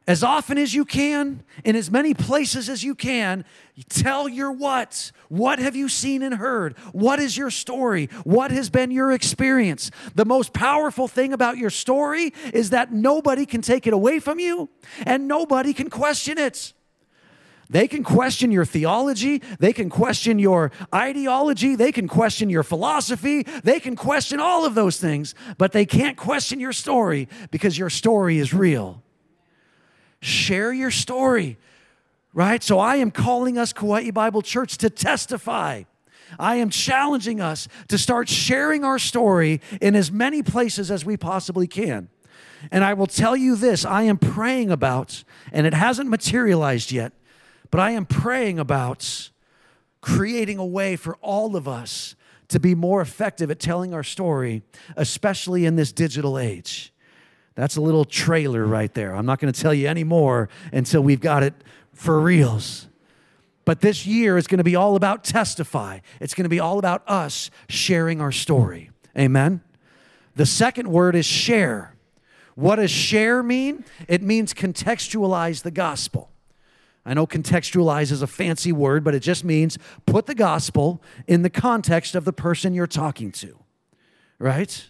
as 0.09 0.25
often 0.25 0.57
as 0.57 0.73
you 0.73 0.87
can, 0.87 1.45
in 1.65 1.77
as 1.77 1.91
many 1.91 2.15
places 2.15 2.71
as 2.71 2.83
you 2.83 2.95
can, 2.95 3.45
tell 3.91 4.27
your 4.27 4.51
what. 4.51 5.13
What 5.29 5.59
have 5.59 5.77
you 5.77 5.87
seen 5.91 6.23
and 6.23 6.35
heard? 6.35 6.79
What 6.93 7.21
is 7.21 7.37
your 7.37 7.51
story? 7.51 8.07
What 8.25 8.51
has 8.51 8.71
been 8.71 8.91
your 8.91 9.13
experience? 9.13 9.91
The 10.15 10.25
most 10.25 10.55
powerful 10.55 11.09
thing 11.09 11.35
about 11.35 11.59
your 11.59 11.69
story 11.69 12.33
is 12.55 12.71
that 12.71 12.91
nobody 12.91 13.45
can 13.45 13.61
take 13.61 13.87
it 13.87 13.93
away 13.93 14.19
from 14.19 14.39
you 14.39 14.71
and 15.05 15.29
nobody 15.29 15.75
can 15.75 15.91
question 15.91 16.39
it. 16.39 16.73
They 17.69 17.87
can 17.87 18.03
question 18.03 18.51
your 18.51 18.65
theology. 18.65 19.43
They 19.59 19.75
can 19.75 19.91
question 19.91 20.39
your 20.39 20.73
ideology. 20.95 21.77
They 21.77 21.93
can 21.93 22.09
question 22.09 22.49
your 22.49 22.63
philosophy. 22.63 23.43
They 23.43 23.79
can 23.79 23.95
question 23.95 24.41
all 24.41 24.65
of 24.65 24.75
those 24.75 24.99
things, 24.99 25.35
but 25.59 25.73
they 25.73 25.85
can't 25.85 26.17
question 26.17 26.61
your 26.61 26.73
story 26.73 27.29
because 27.51 27.77
your 27.77 27.91
story 27.91 28.39
is 28.39 28.55
real. 28.55 29.03
Share 30.21 30.73
your 30.73 30.91
story, 30.91 31.59
right? 32.33 32.63
So 32.63 32.79
I 32.79 32.97
am 32.97 33.11
calling 33.11 33.59
us 33.59 33.73
Kauai 33.73 34.11
Bible 34.11 34.43
Church 34.43 34.79
to 34.79 34.91
testify. 34.91 35.85
I 36.39 36.57
am 36.57 36.71
challenging 36.71 37.41
us 37.41 37.69
to 37.89 37.97
start 37.97 38.29
sharing 38.29 38.85
our 38.85 38.99
story 38.99 39.61
in 39.81 39.95
as 39.95 40.11
many 40.13 40.43
places 40.43 40.91
as 40.91 41.05
we 41.05 41.17
possibly 41.17 41.67
can. 41.67 42.09
And 42.71 42.85
I 42.85 42.95
will 42.95 43.07
tell 43.07 43.37
you 43.37 43.57
this 43.57 43.85
I 43.85 44.03
am 44.03 44.19
praying 44.19 44.71
about, 44.71 45.25
and 45.53 45.67
it 45.67 45.75
hasn't 45.75 46.11
materialized 46.11 46.91
yet, 46.91 47.13
but 47.71 47.81
I 47.81 47.93
am 47.93 48.05
praying 48.05 48.59
about 48.59 49.31
creating 50.01 50.59
a 50.59 50.67
way 50.67 50.97
for 50.97 51.17
all 51.17 51.57
of 51.57 51.69
us 51.69 52.15
to 52.49 52.59
be 52.59 52.75
more 52.75 53.01
effective 53.01 53.51
at 53.51 53.61
telling 53.61 53.93
our 53.95 54.03
story, 54.03 54.63
especially 54.97 55.67
in 55.67 55.77
this 55.77 55.93
digital 55.93 56.39
age. 56.39 56.93
That's 57.59 57.75
a 57.75 57.81
little 57.81 58.05
trailer 58.05 58.65
right 58.65 58.95
there. 58.95 59.17
I'm 59.17 59.27
not 59.27 59.41
going 59.41 59.53
to 59.53 59.61
tell 59.61 59.75
you 59.75 59.89
any 59.89 60.05
more 60.05 60.49
until 60.73 61.01
we've 61.01 61.21
got 61.21 61.43
it 61.43 61.55
for 61.93 62.21
reals. 62.21 62.87
But 63.65 63.81
this 63.81 64.07
year 64.07 64.39
is 64.39 64.47
going 64.47 64.59
to 64.59 64.65
be 64.65 64.77
all 64.77 64.95
about 64.95 65.25
testify. 65.25 65.99
It's 66.21 66.35
going 66.35 66.45
to 66.45 66.49
be 66.49 66.61
all 66.61 66.79
about 66.79 67.03
us 67.09 67.51
sharing 67.69 68.21
our 68.21 68.31
story. 68.31 68.93
Amen. 69.19 69.61
The 70.37 70.47
second 70.47 70.87
word 70.87 71.17
is 71.17 71.27
share. 71.27 71.97
What 72.55 72.77
does 72.77 72.93
share 72.93 73.43
mean? 73.43 73.85
It 74.07 74.23
means 74.23 74.55
contextualize 74.55 75.63
the 75.63 75.73
gospel. 75.73 76.31
I 77.05 77.13
know 77.15 77.27
contextualize 77.27 78.13
is 78.13 78.23
a 78.23 78.29
fancy 78.29 78.71
word, 78.71 79.03
but 79.03 79.17
it 79.17 79.21
just 79.21 79.43
means 79.43 79.79
put 80.07 80.27
the 80.27 80.35
gospel 80.37 81.03
in 81.27 81.43
the 81.43 81.51
context 81.51 82.15
of 82.15 82.25
the 82.25 82.33
person 82.33 82.73
you're 82.73 82.87
talking 82.87 83.33
to, 83.33 83.59
right? 84.39 84.87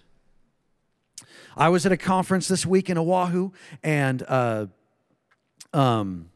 I 1.57 1.69
was 1.69 1.87
at 1.87 1.93
a 1.93 1.97
conference 1.97 2.49
this 2.49 2.65
week 2.65 2.89
in 2.91 2.99
Oahu, 2.99 3.51
and 3.83 4.23
uh, 4.29 4.67
um, 5.73 6.31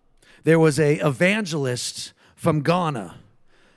there 0.44 0.58
was 0.58 0.78
a 0.78 0.96
evangelist 0.96 2.12
from 2.34 2.62
Ghana. 2.62 3.16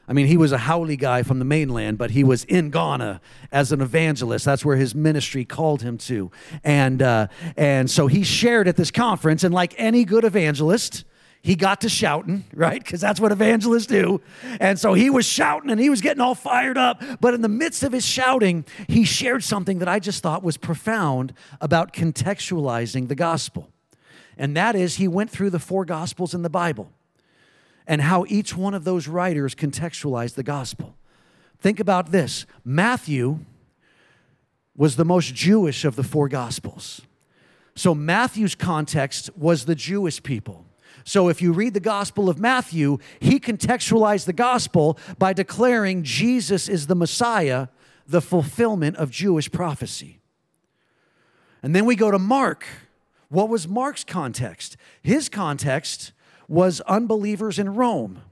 I 0.07 0.13
mean, 0.13 0.27
he 0.27 0.37
was 0.37 0.51
a 0.51 0.59
haole 0.59 0.95
guy 0.95 1.23
from 1.23 1.39
the 1.39 1.45
mainland, 1.45 1.97
but 1.97 2.11
he 2.11 2.23
was 2.23 2.43
in 2.43 2.69
Ghana 2.69 3.21
as 3.51 3.71
an 3.71 3.81
evangelist. 3.81 4.45
That's 4.45 4.63
where 4.63 4.77
his 4.77 4.93
ministry 4.93 5.45
called 5.45 5.81
him 5.81 5.97
to. 5.99 6.29
And, 6.63 7.01
uh, 7.01 7.27
and 7.57 7.89
so 7.89 8.05
he 8.07 8.23
shared 8.23 8.67
at 8.67 8.75
this 8.75 8.91
conference, 8.91 9.43
and 9.43 9.53
like 9.53 9.73
any 9.77 10.05
good 10.05 10.23
evangelist, 10.23 11.05
he 11.45 11.55
got 11.55 11.81
to 11.81 11.89
shouting, 11.89 12.43
right? 12.55 12.83
Because 12.83 12.99
that's 12.99 13.19
what 13.19 13.31
evangelists 13.31 13.85
do. 13.85 14.19
And 14.59 14.79
so 14.79 14.95
he 14.95 15.11
was 15.11 15.27
shouting 15.27 15.69
and 15.69 15.79
he 15.79 15.91
was 15.91 16.01
getting 16.01 16.19
all 16.19 16.33
fired 16.33 16.75
up. 16.75 17.03
But 17.21 17.35
in 17.35 17.43
the 17.43 17.47
midst 17.47 17.83
of 17.83 17.91
his 17.91 18.03
shouting, 18.03 18.65
he 18.87 19.03
shared 19.03 19.43
something 19.43 19.77
that 19.77 19.87
I 19.87 19.99
just 19.99 20.23
thought 20.23 20.41
was 20.41 20.57
profound 20.57 21.35
about 21.61 21.93
contextualizing 21.93 23.09
the 23.09 23.13
gospel. 23.13 23.69
And 24.39 24.57
that 24.57 24.75
is, 24.75 24.95
he 24.95 25.07
went 25.07 25.29
through 25.29 25.51
the 25.51 25.59
four 25.59 25.85
gospels 25.85 26.33
in 26.33 26.41
the 26.41 26.49
Bible 26.49 26.91
and 27.85 28.01
how 28.01 28.25
each 28.27 28.57
one 28.57 28.73
of 28.73 28.83
those 28.83 29.07
writers 29.07 29.53
contextualized 29.53 30.33
the 30.33 30.41
gospel. 30.41 30.95
Think 31.59 31.79
about 31.79 32.11
this 32.11 32.47
Matthew 32.63 33.45
was 34.75 34.95
the 34.95 35.05
most 35.05 35.35
Jewish 35.35 35.85
of 35.85 35.95
the 35.95 36.03
four 36.03 36.27
gospels. 36.27 37.01
So 37.75 37.93
Matthew's 37.93 38.55
context 38.55 39.29
was 39.37 39.65
the 39.65 39.75
Jewish 39.75 40.23
people. 40.23 40.64
So 41.07 41.29
if 41.29 41.39
you 41.39 41.53
read 41.53 41.75
the 41.75 41.79
Gospel 41.79 42.29
of 42.29 42.39
Matthew, 42.39 42.97
he 43.19 43.39
contextualized 43.39 44.25
the 44.25 44.33
gospel 44.33 44.97
by 45.19 45.33
declaring 45.33 46.01
Jesus 46.01 46.67
is 46.67 46.87
the 46.87 46.95
Messiah, 46.95 47.67
the 48.07 48.21
fulfillment 48.21 48.97
of 48.97 49.11
Jewish 49.11 49.51
prophecy. 49.51 50.19
And 51.61 51.75
then 51.75 51.85
we 51.85 51.95
go 51.95 52.09
to 52.09 52.17
Mark. 52.17 52.65
What 53.29 53.49
was 53.49 53.67
Mark's 53.67 54.03
context? 54.03 54.77
His 55.03 55.29
context 55.29 56.11
was 56.47 56.81
unbelievers 56.81 57.59
in 57.59 57.75
Rome. 57.75 58.23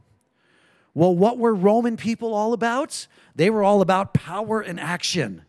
Well, 0.96 1.16
what 1.16 1.38
were 1.38 1.54
Roman 1.54 1.96
people 1.96 2.34
all 2.34 2.54
about? 2.54 3.06
They 3.36 3.52
were 3.52 3.64
all 3.64 3.82
about 3.82 4.16
power 4.16 4.62
and 4.62 4.80
action. 4.80 5.44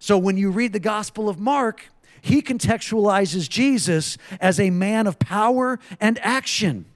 So 0.00 0.18
when 0.18 0.36
you 0.36 0.50
read 0.50 0.72
the 0.72 0.80
Gospel 0.80 1.28
of 1.28 1.38
Mark, 1.38 1.90
he 2.24 2.40
contextualizes 2.40 3.50
Jesus 3.50 4.16
as 4.40 4.58
a 4.58 4.70
man 4.70 5.06
of 5.06 5.18
power 5.18 5.78
and 6.00 6.18
action, 6.20 6.86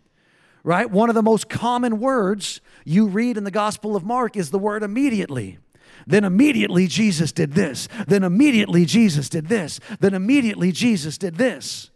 right? 0.64 0.90
One 0.90 1.10
of 1.10 1.14
the 1.14 1.22
most 1.22 1.50
common 1.50 2.00
words 2.00 2.62
you 2.86 3.06
read 3.06 3.36
in 3.36 3.44
the 3.44 3.50
Gospel 3.50 3.94
of 3.94 4.04
Mark 4.04 4.38
is 4.38 4.50
the 4.50 4.58
word 4.58 4.82
immediately. 4.82 5.58
Then 6.06 6.24
immediately 6.24 6.86
Jesus 6.86 7.30
did 7.30 7.52
this. 7.52 7.88
Then 8.06 8.24
immediately 8.24 8.86
Jesus 8.86 9.28
did 9.28 9.48
this. 9.48 9.80
Then 10.00 10.14
immediately 10.14 10.72
Jesus 10.72 11.18
did 11.18 11.34
this. 11.34 11.90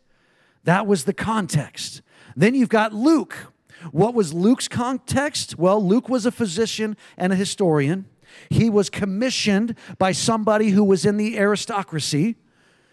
That 0.64 0.86
was 0.86 1.04
the 1.04 1.14
context. 1.14 2.02
Then 2.36 2.54
you've 2.54 2.68
got 2.68 2.92
Luke. 2.92 3.50
What 3.92 4.12
was 4.12 4.34
Luke's 4.34 4.68
context? 4.68 5.56
Well, 5.58 5.82
Luke 5.82 6.10
was 6.10 6.26
a 6.26 6.30
physician 6.30 6.98
and 7.16 7.32
a 7.32 7.36
historian. 7.36 8.04
He 8.50 8.68
was 8.68 8.90
commissioned 8.90 9.74
by 9.96 10.12
somebody 10.12 10.68
who 10.68 10.84
was 10.84 11.06
in 11.06 11.16
the 11.16 11.38
aristocracy. 11.38 12.36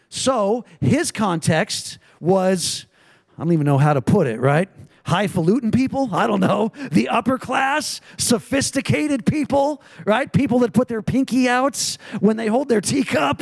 So 0.10 0.66
his 0.82 1.12
context 1.12 2.00
was, 2.20 2.88
I 3.38 3.44
don't 3.44 3.54
even 3.54 3.66
know 3.66 3.78
how 3.78 3.94
to 3.94 4.02
put 4.02 4.28
it, 4.28 4.40
right? 4.40 4.68
Highfalutin 5.06 5.72
people, 5.72 6.10
I 6.14 6.28
don't 6.28 6.40
know, 6.40 6.72
the 6.92 7.10
upper 7.10 7.38
class, 7.38 8.02
sophisticated 8.18 9.26
people, 9.26 9.82
right? 10.06 10.32
People 10.32 10.60
that 10.60 10.74
put 10.74 10.88
their 10.88 11.02
pinky 11.02 11.48
outs 11.48 11.98
when 12.20 12.38
they 12.38 12.48
hold 12.48 12.70
their 12.70 12.82
teacup. 12.82 13.42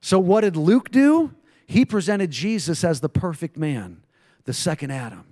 So, 0.00 0.18
what 0.18 0.42
did 0.42 0.56
Luke 0.56 0.90
do? 0.90 1.34
He 1.66 1.84
presented 1.84 2.30
Jesus 2.30 2.84
as 2.84 3.00
the 3.00 3.08
perfect 3.08 3.56
man 3.56 4.02
the 4.44 4.52
second 4.52 4.92
Adam. 4.92 5.24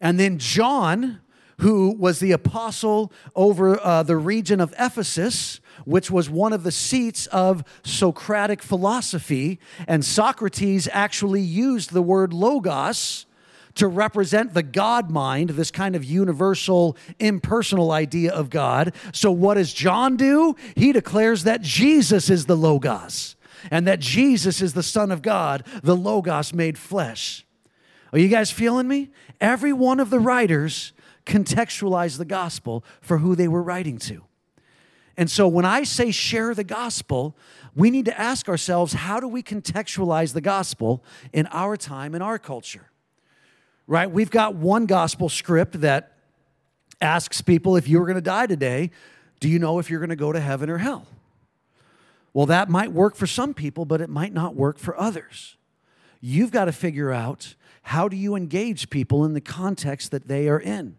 And 0.00 0.18
then 0.18 0.38
John, 0.38 1.20
who 1.58 1.94
was 1.98 2.20
the 2.20 2.32
apostle 2.32 3.12
over 3.34 3.78
uh, 3.80 4.02
the 4.02 4.16
region 4.16 4.60
of 4.60 4.74
Ephesus, 4.78 5.60
which 5.84 6.10
was 6.10 6.30
one 6.30 6.52
of 6.52 6.62
the 6.62 6.72
seats 6.72 7.26
of 7.26 7.64
Socratic 7.84 8.62
philosophy. 8.62 9.58
And 9.86 10.04
Socrates 10.04 10.88
actually 10.92 11.42
used 11.42 11.92
the 11.92 12.02
word 12.02 12.32
logos 12.32 13.26
to 13.74 13.88
represent 13.88 14.54
the 14.54 14.62
God 14.62 15.10
mind, 15.10 15.50
this 15.50 15.70
kind 15.70 15.96
of 15.96 16.04
universal, 16.04 16.96
impersonal 17.18 17.90
idea 17.90 18.32
of 18.32 18.48
God. 18.48 18.94
So, 19.12 19.32
what 19.32 19.54
does 19.54 19.72
John 19.72 20.16
do? 20.16 20.54
He 20.76 20.92
declares 20.92 21.42
that 21.44 21.60
Jesus 21.60 22.30
is 22.30 22.46
the 22.46 22.56
logos 22.56 23.34
and 23.70 23.86
that 23.86 24.00
Jesus 24.00 24.60
is 24.60 24.74
the 24.74 24.82
Son 24.82 25.10
of 25.10 25.22
God, 25.22 25.66
the 25.82 25.96
Logos 25.96 26.52
made 26.52 26.78
flesh. 26.78 27.46
Are 28.12 28.18
you 28.18 28.28
guys 28.28 28.50
feeling 28.50 28.86
me? 28.86 29.10
Every 29.40 29.72
one 29.72 30.00
of 30.00 30.10
the 30.10 30.20
writers 30.20 30.92
contextualized 31.26 32.18
the 32.18 32.24
gospel 32.24 32.84
for 33.00 33.18
who 33.18 33.34
they 33.34 33.48
were 33.48 33.62
writing 33.62 33.98
to. 33.98 34.22
And 35.16 35.30
so 35.30 35.46
when 35.46 35.64
I 35.64 35.84
say 35.84 36.10
share 36.10 36.54
the 36.54 36.64
gospel, 36.64 37.36
we 37.74 37.90
need 37.90 38.04
to 38.06 38.20
ask 38.20 38.48
ourselves 38.48 38.92
how 38.92 39.20
do 39.20 39.28
we 39.28 39.42
contextualize 39.42 40.32
the 40.32 40.40
gospel 40.40 41.04
in 41.32 41.46
our 41.48 41.76
time, 41.76 42.14
in 42.14 42.22
our 42.22 42.38
culture? 42.38 42.90
Right? 43.86 44.10
We've 44.10 44.30
got 44.30 44.54
one 44.54 44.86
gospel 44.86 45.28
script 45.28 45.80
that 45.82 46.16
asks 47.00 47.40
people 47.42 47.76
if 47.76 47.88
you 47.88 48.00
were 48.00 48.06
going 48.06 48.16
to 48.16 48.22
die 48.22 48.46
today, 48.46 48.90
do 49.40 49.48
you 49.48 49.58
know 49.58 49.78
if 49.78 49.90
you're 49.90 50.00
going 50.00 50.10
to 50.10 50.16
go 50.16 50.32
to 50.32 50.40
heaven 50.40 50.70
or 50.70 50.78
hell? 50.78 51.06
Well, 52.32 52.46
that 52.46 52.68
might 52.68 52.92
work 52.92 53.14
for 53.14 53.26
some 53.26 53.54
people, 53.54 53.84
but 53.84 54.00
it 54.00 54.10
might 54.10 54.32
not 54.32 54.56
work 54.56 54.78
for 54.78 54.98
others. 54.98 55.56
You've 56.20 56.50
got 56.50 56.64
to 56.64 56.72
figure 56.72 57.12
out 57.12 57.54
how 57.82 58.08
do 58.08 58.16
you 58.16 58.34
engage 58.34 58.90
people 58.90 59.24
in 59.24 59.34
the 59.34 59.40
context 59.40 60.10
that 60.10 60.26
they 60.26 60.48
are 60.48 60.58
in. 60.58 60.96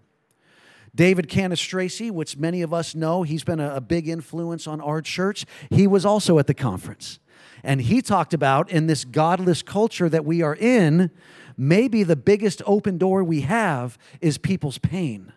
David 0.95 1.27
Canestraci, 1.27 2.09
which 2.09 2.37
many 2.37 2.61
of 2.61 2.73
us 2.73 2.95
know, 2.95 3.23
he's 3.23 3.43
been 3.43 3.59
a, 3.59 3.75
a 3.75 3.81
big 3.81 4.07
influence 4.07 4.65
on 4.65 4.81
our 4.81 5.01
church. 5.01 5.45
He 5.69 5.85
was 5.85 6.05
also 6.05 6.39
at 6.39 6.47
the 6.47 6.53
conference. 6.53 7.19
And 7.63 7.81
he 7.81 8.01
talked 8.01 8.33
about 8.33 8.71
in 8.71 8.87
this 8.87 9.03
godless 9.03 9.61
culture 9.61 10.07
that 10.09 10.25
we 10.25 10.41
are 10.41 10.55
in, 10.55 11.11
maybe 11.57 12.03
the 12.03 12.15
biggest 12.15 12.61
open 12.65 12.97
door 12.97 13.23
we 13.23 13.41
have 13.41 13.97
is 14.21 14.37
people's 14.37 14.77
pain 14.77 15.33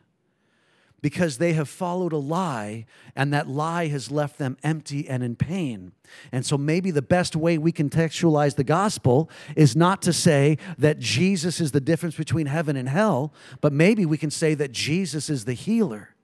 because 1.01 1.39
they 1.39 1.53
have 1.53 1.69
followed 1.69 2.13
a 2.13 2.19
lie 2.19 2.85
and 3.15 3.33
that 3.33 3.49
lie 3.49 3.87
has 3.87 4.11
left 4.11 4.39
them 4.39 4.57
empty 4.63 5.09
and 5.09 5.23
in 5.23 5.37
pain. 5.37 5.93
And 6.33 6.45
so 6.45 6.59
maybe 6.59 6.91
the 6.91 7.03
best 7.03 7.37
way 7.37 7.57
we 7.59 7.73
contextualize 7.73 8.57
the 8.57 8.65
gospel 8.65 9.31
is 9.55 9.77
not 9.77 10.03
to 10.03 10.13
say 10.13 10.59
that 10.77 10.99
Jesus 10.99 11.61
is 11.61 11.73
the 11.73 11.81
difference 11.81 12.17
between 12.17 12.47
heaven 12.47 12.77
and 12.77 12.89
hell, 12.89 13.33
but 13.61 13.73
maybe 13.73 14.05
we 14.05 14.19
can 14.19 14.31
say 14.31 14.55
that 14.55 14.73
Jesus 14.73 15.31
is 15.31 15.45
the 15.45 15.53
healer. 15.53 16.15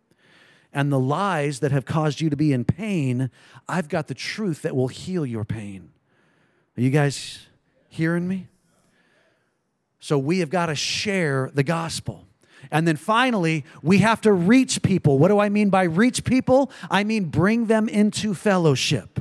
And 0.73 0.91
the 0.93 0.99
lies 0.99 1.61
that 1.61 1.71
have 1.71 1.85
caused 1.85 2.21
you 2.21 2.29
to 2.31 2.37
be 2.37 2.53
in 2.53 2.65
pain, 2.65 3.31
I've 3.69 3.89
got 3.89 4.09
the 4.09 4.15
truth 4.15 4.63
that 4.63 4.75
will 4.75 4.89
heal 4.89 5.25
your 5.25 5.45
pain. 5.45 5.91
Are 6.77 6.81
you 6.81 6.91
guys 6.91 7.47
hearing 7.89 8.27
me? 8.27 8.49
So 10.01 10.19
we 10.19 10.41
have 10.41 10.51
got 10.51 10.67
to 10.67 10.75
share 10.75 11.51
the 11.55 11.63
gospel. 11.63 12.27
And 12.71 12.87
then 12.87 12.97
finally, 12.97 13.65
we 13.83 13.99
have 13.99 14.21
to 14.23 14.33
reach 14.33 14.83
people. 14.83 15.19
What 15.19 15.29
do 15.29 15.39
I 15.39 15.49
mean 15.49 15.71
by 15.71 15.85
reach 15.85 16.25
people? 16.25 16.71
I 16.91 17.05
mean 17.05 17.27
bring 17.27 17.67
them 17.67 17.89
into 17.89 18.35
fellowship. 18.35 19.21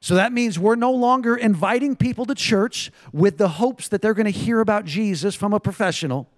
So 0.00 0.14
that 0.14 0.32
means 0.32 0.58
we're 0.58 0.76
no 0.76 0.92
longer 0.92 1.34
inviting 1.34 1.96
people 1.96 2.26
to 2.26 2.34
church 2.34 2.92
with 3.12 3.38
the 3.38 3.48
hopes 3.48 3.88
that 3.88 4.02
they're 4.02 4.14
going 4.14 4.32
to 4.32 4.38
hear 4.38 4.60
about 4.60 4.84
Jesus 4.84 5.34
from 5.34 5.52
a 5.52 5.60
professional. 5.60 6.28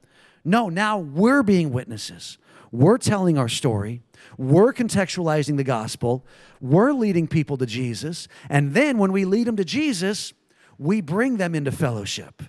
No, 0.44 0.68
now 0.68 0.98
we're 0.98 1.42
being 1.42 1.72
witnesses. 1.72 2.38
We're 2.70 2.98
telling 2.98 3.38
our 3.38 3.48
story. 3.48 4.02
We're 4.36 4.72
contextualizing 4.72 5.56
the 5.56 5.64
gospel. 5.64 6.24
We're 6.60 6.92
leading 6.92 7.26
people 7.26 7.56
to 7.58 7.66
Jesus. 7.66 8.28
And 8.48 8.74
then 8.74 8.98
when 8.98 9.12
we 9.12 9.24
lead 9.24 9.46
them 9.46 9.56
to 9.56 9.64
Jesus, 9.64 10.32
we 10.78 11.00
bring 11.00 11.38
them 11.38 11.54
into 11.54 11.72
fellowship. 11.72 12.42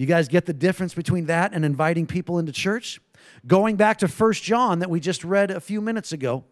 You 0.00 0.06
guys 0.06 0.28
get 0.28 0.46
the 0.46 0.54
difference 0.54 0.94
between 0.94 1.26
that 1.26 1.52
and 1.52 1.62
inviting 1.62 2.06
people 2.06 2.38
into 2.38 2.52
church? 2.52 3.02
Going 3.46 3.76
back 3.76 3.98
to 3.98 4.08
First 4.08 4.42
John 4.42 4.78
that 4.78 4.88
we 4.88 4.98
just 4.98 5.24
read 5.24 5.50
a 5.50 5.60
few 5.60 5.82
minutes 5.82 6.10
ago. 6.10 6.44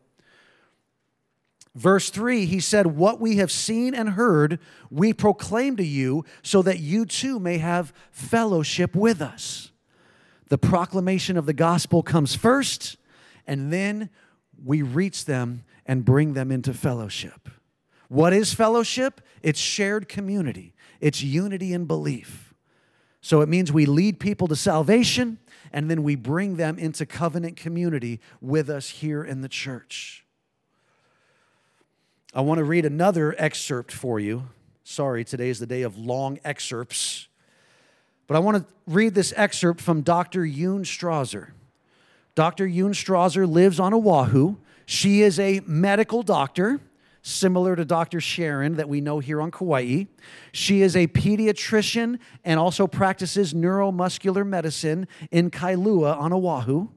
Verse 1.75 2.11
3, 2.11 2.45
he 2.45 2.61
said, 2.61 2.89
What 2.89 3.23
we 3.23 3.39
have 3.39 3.51
seen 3.51 3.95
and 3.95 4.11
heard, 4.11 4.59
we 4.91 5.15
proclaim 5.15 5.79
to 5.79 5.83
you, 5.83 6.27
so 6.43 6.61
that 6.61 6.81
you 6.81 7.07
too 7.07 7.41
may 7.41 7.57
have 7.57 7.95
fellowship 8.11 8.95
with 8.95 9.23
us. 9.23 9.71
The 10.51 10.59
proclamation 10.59 11.39
of 11.39 11.47
the 11.47 11.55
gospel 11.55 12.03
comes 12.03 12.35
first, 12.35 12.99
and 13.47 13.73
then 13.73 14.11
we 14.63 14.83
reach 14.83 15.25
them 15.25 15.65
and 15.87 16.05
bring 16.05 16.35
them 16.35 16.53
into 16.53 16.75
fellowship. 16.75 17.49
What 18.09 18.35
is 18.35 18.53
fellowship? 18.53 19.23
It's 19.43 19.59
shared 19.59 20.07
community, 20.07 20.75
it's 21.01 21.23
unity 21.23 21.73
in 21.73 21.87
belief. 21.87 22.48
So 23.21 23.41
it 23.41 23.49
means 23.49 23.73
we 23.73 23.87
lead 23.87 24.21
people 24.21 24.49
to 24.49 24.57
salvation 24.57 25.39
and 25.73 25.91
then 25.91 26.03
we 26.03 26.15
bring 26.15 26.57
them 26.57 26.79
into 26.79 27.05
covenant 27.05 27.57
community 27.57 28.21
with 28.41 28.71
us 28.71 28.89
here 28.89 29.25
in 29.25 29.41
the 29.41 29.49
church. 29.49 30.25
I 32.35 32.41
want 32.41 32.59
to 32.59 32.65
read 32.65 32.85
another 32.85 33.35
excerpt 33.39 33.93
for 33.93 34.21
you. 34.21 34.45
Sorry, 34.85 35.25
today 35.25 35.49
is 35.49 35.59
the 35.59 35.67
day 35.67 35.83
of 35.83 35.99
long 35.99 36.39
excerpts. 36.45 37.29
But 38.27 38.37
I 38.37 38.41
want 38.41 38.59
to 38.59 38.75
read 38.87 39.15
this 39.15 39.33
excerpt 39.37 39.81
from 39.81 40.03
Dr. 40.03 40.43
Yoon 40.43 40.81
Strawser. 40.81 41.49
Dr. 42.35 42.67
Yoon 42.67 42.91
Strawser 42.91 43.51
lives 43.51 43.81
on 43.81 43.93
Oahu. 43.93 44.57
She 44.87 45.23
is 45.23 45.41
a 45.41 45.61
medical 45.67 46.23
doctor, 46.23 46.81
similar 47.29 47.77
to 47.77 47.85
Dr. 47.85 48.21
Sharon 48.21 48.75
that 48.77 48.89
we 48.89 49.01
know 49.01 49.19
here 49.19 49.41
on 49.41 49.51
Kauai. 49.51 50.05
She 50.53 50.83
is 50.83 50.97
a 50.97 51.07
pediatrician 51.09 52.19
and 52.45 52.59
also 52.59 52.87
practices 52.87 53.55
neuromuscular 53.55 54.47
medicine 54.47 55.07
in 55.31 55.51
Kailua 55.51 56.19
on 56.19 56.33
Oahu. 56.33 56.89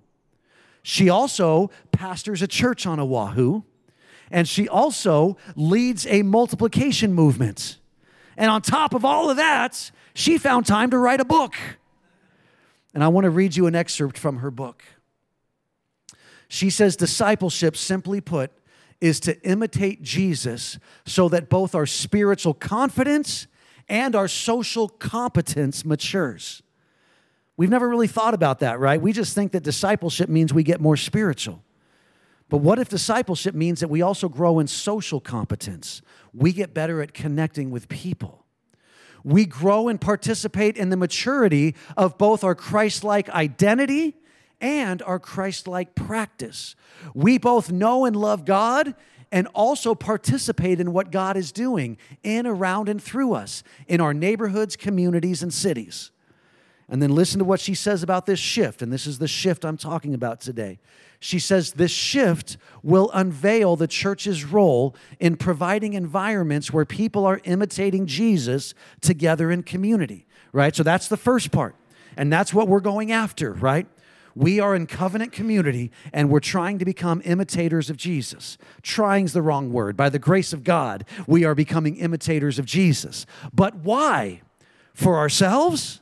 She 0.84 1.10
also 1.10 1.70
pastors 1.92 2.42
a 2.42 2.48
church 2.48 2.88
on 2.88 3.00
Oahu, 3.00 3.64
and 4.32 4.48
she 4.48 4.68
also 4.68 5.38
leads 5.56 6.08
a 6.08 6.24
multiplication 6.24 7.14
movement. 7.14 7.78
And 8.38 8.50
on 8.50 8.62
top 8.62 8.94
of 8.94 9.06
all 9.06 9.30
of 9.30 9.38
that, 9.38 9.92
she 10.14 10.38
found 10.38 10.66
time 10.66 10.90
to 10.92 10.98
write 10.98 11.20
a 11.20 11.26
book. 11.26 11.54
And 12.94 13.04
I 13.04 13.10
want 13.10 13.26
to 13.26 13.30
read 13.30 13.56
you 13.56 13.68
an 13.68 13.76
excerpt 13.76 14.18
from 14.18 14.38
her 14.38 14.50
book. 14.52 14.84
She 16.48 16.70
says, 16.70 16.96
Discipleship, 16.96 17.78
simply 17.78 18.20
put, 18.20 18.52
is 19.02 19.20
to 19.22 19.42
imitate 19.42 20.02
Jesus 20.02 20.80
so 21.06 21.28
that 21.30 21.50
both 21.50 21.76
our 21.76 21.86
spiritual 21.86 22.54
confidence 22.54 23.48
and 23.90 24.16
our 24.16 24.28
social 24.28 24.88
competence 24.88 25.84
matures. 25.84 26.62
We've 27.58 27.70
never 27.70 27.90
really 27.90 28.08
thought 28.08 28.34
about 28.34 28.60
that, 28.60 28.80
right? 28.80 29.02
We 29.02 29.12
just 29.12 29.36
think 29.36 29.52
that 29.52 29.64
discipleship 29.64 30.30
means 30.30 30.54
we 30.54 30.64
get 30.64 30.80
more 30.80 30.96
spiritual. 30.96 31.64
But 32.48 32.58
what 32.58 32.80
if 32.80 32.90
discipleship 32.90 33.56
means 33.56 33.80
that 33.80 33.90
we 33.90 34.02
also 34.02 34.30
grow 34.30 34.60
in 34.60 34.68
social 34.68 35.20
competence? 35.20 36.02
We 36.34 36.54
get 36.54 36.74
better 36.74 37.02
at 37.02 37.14
connecting 37.14 37.72
with 37.72 37.90
people 37.90 38.42
we 39.24 39.46
grow 39.46 39.88
and 39.88 40.00
participate 40.00 40.78
in 40.78 40.90
the 40.90 40.98
maturity 40.98 41.76
of 41.96 42.18
both 42.18 42.44
our 42.44 42.56
Christ 42.56 43.04
like 43.04 43.30
identity 43.30 44.16
and 44.62 45.02
our 45.02 45.20
Christ 45.20 45.68
like 45.68 45.96
practice. 45.96 46.76
We 47.14 47.38
both 47.38 47.72
know 47.72 48.06
and 48.06 48.16
love 48.16 48.46
God 48.46 48.96
and 49.32 49.48
also 49.54 49.96
participate 49.96 50.80
in 50.80 50.94
what 50.94 51.12
God 51.12 51.38
is 51.38 51.52
doing 51.52 51.98
in, 52.24 52.46
around, 52.46 52.90
and 52.90 53.02
through 53.02 53.34
us 53.34 53.64
in 53.88 54.02
our 54.02 54.14
neighborhoods, 54.14 54.76
communities, 54.76 55.42
and 55.42 55.54
cities. 55.54 56.12
And 56.90 57.02
then 57.02 57.16
listen 57.16 57.40
to 57.40 57.46
what 57.46 57.62
she 57.62 57.74
says 57.74 58.04
about 58.04 58.26
this 58.26 58.40
shift. 58.40 58.82
And 58.82 58.92
this 58.92 59.08
is 59.08 59.18
the 59.18 59.28
shift 59.28 59.64
I'm 59.64 59.78
talking 59.78 60.14
about 60.14 60.42
today. 60.42 60.80
She 61.22 61.40
says 61.40 61.72
this 61.74 61.92
shift 61.92 62.58
will 62.84 63.10
unveil 63.14 63.78
the 63.78 63.88
church's 63.88 64.44
role 64.44 64.94
in 65.18 65.38
providing 65.38 65.94
environments 65.94 66.74
where 66.74 66.84
people 66.84 67.26
are 67.26 67.40
imitating 67.46 68.08
Jesus 68.08 68.74
together 69.00 69.52
in 69.52 69.64
community, 69.64 70.26
right? 70.52 70.76
So 70.76 70.84
that's 70.84 71.08
the 71.08 71.16
first 71.16 71.52
part. 71.52 71.78
And 72.18 72.34
that's 72.34 72.54
what 72.54 72.68
we're 72.68 72.82
going 72.82 73.14
after, 73.14 73.54
right? 73.54 73.88
We 74.36 74.60
are 74.60 74.76
in 74.76 74.88
covenant 74.88 75.32
community 75.32 75.92
and 76.14 76.30
we're 76.30 76.40
trying 76.40 76.80
to 76.80 76.86
become 76.86 77.22
imitators 77.26 77.90
of 77.90 77.98
Jesus. 77.98 78.58
Trying's 78.82 79.34
the 79.34 79.42
wrong 79.42 79.72
word. 79.72 79.98
By 79.98 80.10
the 80.10 80.20
grace 80.20 80.54
of 80.54 80.64
God, 80.64 81.06
we 81.28 81.44
are 81.44 81.56
becoming 81.56 81.98
imitators 81.98 82.60
of 82.60 82.66
Jesus. 82.66 83.26
But 83.54 83.76
why? 83.76 84.42
For 84.94 85.18
ourselves? 85.18 86.02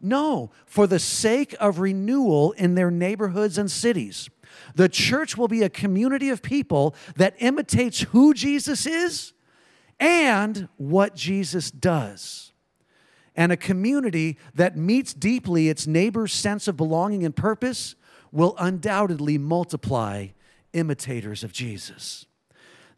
No, 0.00 0.50
for 0.66 0.86
the 0.86 0.98
sake 0.98 1.54
of 1.58 1.78
renewal 1.78 2.52
in 2.52 2.74
their 2.74 2.90
neighborhoods 2.90 3.58
and 3.58 3.70
cities. 3.70 4.28
The 4.74 4.88
church 4.88 5.36
will 5.36 5.48
be 5.48 5.62
a 5.62 5.68
community 5.68 6.28
of 6.28 6.42
people 6.42 6.94
that 7.16 7.34
imitates 7.38 8.00
who 8.00 8.34
Jesus 8.34 8.86
is 8.86 9.32
and 9.98 10.68
what 10.76 11.14
Jesus 11.14 11.70
does. 11.70 12.45
And 13.36 13.52
a 13.52 13.56
community 13.56 14.38
that 14.54 14.76
meets 14.76 15.12
deeply 15.12 15.68
its 15.68 15.86
neighbor's 15.86 16.32
sense 16.32 16.66
of 16.66 16.76
belonging 16.76 17.24
and 17.24 17.36
purpose 17.36 17.94
will 18.32 18.56
undoubtedly 18.58 19.38
multiply 19.38 20.28
imitators 20.72 21.44
of 21.44 21.52
Jesus. 21.52 22.26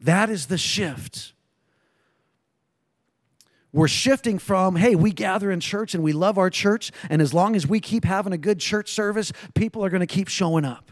That 0.00 0.30
is 0.30 0.46
the 0.46 0.58
shift. 0.58 1.32
We're 3.72 3.88
shifting 3.88 4.38
from, 4.38 4.76
hey, 4.76 4.94
we 4.94 5.12
gather 5.12 5.50
in 5.50 5.60
church 5.60 5.94
and 5.94 6.02
we 6.02 6.12
love 6.12 6.38
our 6.38 6.50
church, 6.50 6.90
and 7.10 7.20
as 7.20 7.34
long 7.34 7.54
as 7.54 7.66
we 7.66 7.80
keep 7.80 8.04
having 8.04 8.32
a 8.32 8.38
good 8.38 8.60
church 8.60 8.90
service, 8.92 9.32
people 9.54 9.84
are 9.84 9.90
going 9.90 10.00
to 10.00 10.06
keep 10.06 10.28
showing 10.28 10.64
up. 10.64 10.90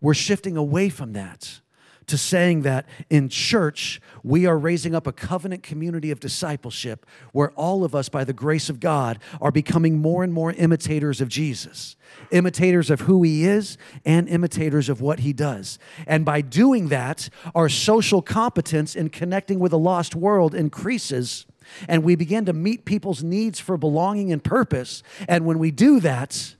We're 0.00 0.14
shifting 0.14 0.56
away 0.56 0.88
from 0.88 1.14
that 1.14 1.60
to 2.06 2.16
saying 2.16 2.62
that 2.62 2.86
in 3.10 3.28
church, 3.28 4.00
we 4.22 4.46
are 4.46 4.58
raising 4.58 4.94
up 4.94 5.06
a 5.06 5.12
covenant 5.12 5.62
community 5.62 6.10
of 6.10 6.20
discipleship 6.20 7.06
where 7.32 7.50
all 7.52 7.84
of 7.84 7.94
us, 7.94 8.08
by 8.08 8.24
the 8.24 8.32
grace 8.32 8.68
of 8.68 8.80
God, 8.80 9.18
are 9.40 9.50
becoming 9.50 9.98
more 9.98 10.22
and 10.22 10.32
more 10.32 10.52
imitators 10.52 11.20
of 11.20 11.28
Jesus, 11.28 11.96
imitators 12.30 12.90
of 12.90 13.02
who 13.02 13.22
he 13.22 13.44
is, 13.44 13.76
and 14.04 14.28
imitators 14.28 14.88
of 14.88 15.00
what 15.00 15.20
he 15.20 15.32
does. 15.32 15.78
And 16.06 16.24
by 16.24 16.40
doing 16.40 16.88
that, 16.88 17.28
our 17.54 17.68
social 17.68 18.22
competence 18.22 18.94
in 18.94 19.10
connecting 19.10 19.58
with 19.58 19.72
a 19.72 19.78
lost 19.78 20.14
world 20.14 20.54
increases. 20.54 21.46
And 21.88 22.04
we 22.04 22.14
begin 22.14 22.44
to 22.46 22.52
meet 22.52 22.84
people's 22.84 23.22
needs 23.22 23.58
for 23.58 23.76
belonging 23.76 24.32
and 24.32 24.42
purpose. 24.42 25.02
And 25.28 25.44
when 25.44 25.58
we 25.58 25.72
do 25.72 25.98
that, 26.00 26.55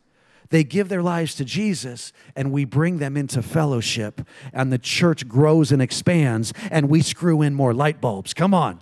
they 0.50 0.64
give 0.64 0.88
their 0.88 1.02
lives 1.02 1.34
to 1.36 1.44
Jesus, 1.44 2.12
and 2.34 2.52
we 2.52 2.64
bring 2.64 2.98
them 2.98 3.16
into 3.16 3.42
fellowship, 3.42 4.20
and 4.52 4.72
the 4.72 4.78
church 4.78 5.28
grows 5.28 5.72
and 5.72 5.82
expands, 5.82 6.52
and 6.70 6.88
we 6.88 7.02
screw 7.02 7.42
in 7.42 7.54
more 7.54 7.74
light 7.74 8.00
bulbs. 8.00 8.34
Come 8.34 8.54
on. 8.54 8.80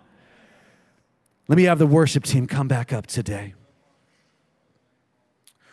Let 1.49 1.57
me 1.57 1.65
have 1.65 1.79
the 1.79 1.87
worship 1.87 2.25
team 2.25 2.47
come 2.47 2.69
back 2.69 2.93
up 2.93 3.07
today. 3.07 3.55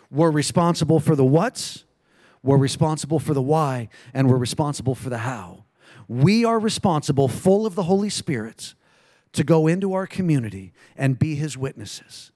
We're 0.09 0.31
responsible 0.31 0.99
for 0.99 1.15
the 1.15 1.23
what's, 1.23 1.85
we're 2.43 2.57
responsible 2.57 3.19
for 3.19 3.33
the 3.33 3.41
why, 3.41 3.87
and 4.13 4.29
we're 4.29 4.37
responsible 4.37 4.95
for 4.95 5.09
the 5.09 5.19
how. 5.19 5.63
We 6.07 6.43
are 6.43 6.59
responsible, 6.59 7.29
full 7.29 7.65
of 7.65 7.75
the 7.75 7.83
Holy 7.83 8.09
Spirit, 8.09 8.73
to 9.31 9.45
go 9.45 9.67
into 9.67 9.93
our 9.93 10.05
community 10.05 10.73
and 10.97 11.17
be 11.17 11.35
His 11.35 11.57
witnesses. 11.57 12.30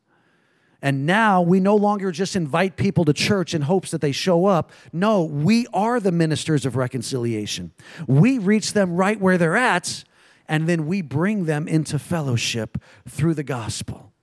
And 0.86 1.07
now 1.07 1.41
we 1.41 1.59
no 1.59 1.75
longer 1.75 2.11
just 2.11 2.36
invite 2.36 2.77
people 2.77 3.05
to 3.05 3.13
church 3.13 3.55
in 3.55 3.63
hopes 3.63 3.89
that 3.89 4.01
they 4.01 4.11
show 4.11 4.45
up. 4.45 4.71
No, 4.93 5.23
we 5.23 5.65
are 5.73 5.99
the 5.99 6.11
ministers 6.11 6.63
of 6.63 6.75
reconciliation. 6.75 7.71
We 8.05 8.38
reach 8.38 8.73
them 8.73 8.95
right 8.95 9.19
where 9.19 9.39
they're 9.39 9.57
at, 9.57 10.03
and 10.47 10.69
then 10.69 10.86
we 10.86 11.01
bring 11.01 11.45
them 11.45 11.67
into 11.67 11.97
fellowship 11.97 12.77
through 13.09 13.33
the 13.33 13.41
gospel. 13.41 14.13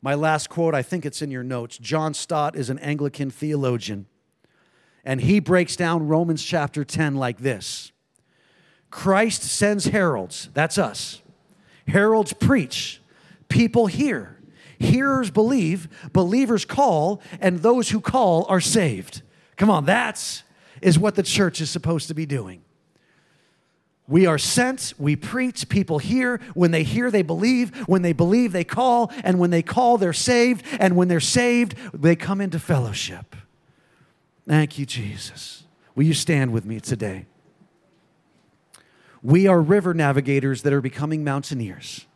My 0.00 0.14
last 0.14 0.48
quote, 0.48 0.74
I 0.74 0.80
think 0.80 1.04
it's 1.04 1.20
in 1.20 1.30
your 1.30 1.44
notes. 1.44 1.76
John 1.76 2.14
Stott 2.14 2.56
is 2.56 2.70
an 2.70 2.78
Anglican 2.78 3.30
theologian, 3.30 4.06
and 5.04 5.20
he 5.20 5.38
breaks 5.38 5.76
down 5.76 6.08
Romans 6.08 6.42
chapter 6.42 6.82
10 6.82 7.16
like 7.16 7.40
this 7.40 7.92
Christ 8.90 9.42
sends 9.42 9.84
heralds, 9.84 10.48
that's 10.54 10.78
us. 10.78 11.20
Heralds 11.86 12.32
preach 12.32 13.00
people 13.52 13.86
hear. 13.86 14.38
Hearers 14.78 15.30
believe, 15.30 15.88
believers 16.12 16.64
call, 16.64 17.22
and 17.40 17.60
those 17.60 17.90
who 17.90 18.00
call 18.00 18.46
are 18.48 18.60
saved. 18.60 19.22
Come 19.56 19.70
on, 19.70 19.84
that's 19.84 20.42
is 20.80 20.98
what 20.98 21.14
the 21.14 21.22
church 21.22 21.60
is 21.60 21.70
supposed 21.70 22.08
to 22.08 22.14
be 22.14 22.26
doing. 22.26 22.62
We 24.08 24.26
are 24.26 24.38
sent, 24.38 24.94
we 24.98 25.14
preach, 25.14 25.68
people 25.68 25.98
hear. 25.98 26.40
When 26.54 26.72
they 26.72 26.82
hear, 26.82 27.10
they 27.10 27.22
believe. 27.22 27.86
When 27.86 28.02
they 28.02 28.12
believe, 28.12 28.52
they 28.52 28.64
call. 28.64 29.12
And 29.22 29.38
when 29.38 29.50
they 29.50 29.62
call, 29.62 29.96
they're 29.96 30.12
saved. 30.12 30.64
And 30.80 30.96
when 30.96 31.06
they're 31.06 31.20
saved, 31.20 31.76
they 31.94 32.16
come 32.16 32.40
into 32.40 32.58
fellowship. 32.58 33.36
Thank 34.46 34.78
you, 34.78 34.86
Jesus. 34.86 35.64
Will 35.94 36.04
you 36.04 36.14
stand 36.14 36.52
with 36.52 36.64
me 36.64 36.80
today? 36.80 37.26
We 39.22 39.46
are 39.46 39.60
river 39.60 39.94
navigators 39.94 40.62
that 40.62 40.72
are 40.72 40.80
becoming 40.80 41.22
mountaineers. 41.22 42.06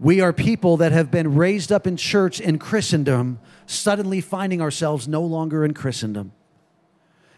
We 0.00 0.22
are 0.22 0.32
people 0.32 0.78
that 0.78 0.92
have 0.92 1.10
been 1.10 1.34
raised 1.34 1.70
up 1.70 1.86
in 1.86 1.98
church 1.98 2.40
in 2.40 2.58
Christendom, 2.58 3.38
suddenly 3.66 4.22
finding 4.22 4.62
ourselves 4.62 5.06
no 5.06 5.20
longer 5.20 5.62
in 5.62 5.74
Christendom. 5.74 6.32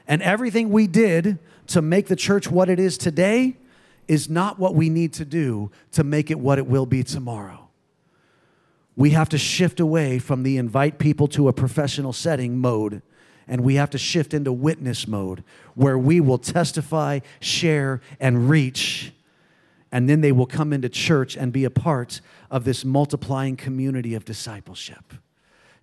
And 0.07 0.23
everything 0.23 0.71
we 0.71 0.87
did 0.87 1.41
to 1.69 1.83
make 1.83 2.07
the 2.07 2.15
church 2.15 2.49
what 2.49 2.71
it 2.71 2.79
is 2.79 2.97
today 2.97 3.57
is 4.07 4.31
not 4.31 4.61
what 4.61 4.77
we 4.77 4.89
need 4.89 5.13
to 5.15 5.25
do 5.25 5.73
to 5.91 6.05
make 6.05 6.31
it 6.31 6.39
what 6.39 6.59
it 6.59 6.67
will 6.69 6.87
be 6.87 7.03
tomorrow. 7.03 7.69
We 8.95 9.11
have 9.11 9.29
to 9.31 9.39
shift 9.39 9.81
away 9.81 10.21
from 10.21 10.45
the 10.45 10.57
invite 10.57 11.01
people 11.01 11.27
to 11.29 11.49
a 11.49 11.53
professional 11.53 12.13
setting 12.13 12.59
mode 12.59 13.03
and 13.49 13.63
we 13.63 13.75
have 13.75 13.91
to 13.91 13.99
shift 13.99 14.35
into 14.35 14.53
witness 14.53 15.09
mode 15.09 15.43
where 15.75 15.99
we 15.99 16.21
will 16.21 16.39
testify, 16.39 17.19
share, 17.41 18.01
and 18.21 18.49
reach 18.49 19.13
and 19.93 20.09
then 20.09 20.23
they 20.23 20.33
will 20.33 20.47
come 20.47 20.73
into 20.73 20.89
church 20.89 21.37
and 21.37 21.53
be 21.53 21.65
a 21.65 21.71
part 21.71 22.21
of 22.51 22.65
this 22.65 22.85
multiplying 22.85 23.57
community 23.57 24.15
of 24.15 24.25
discipleship. 24.25 25.15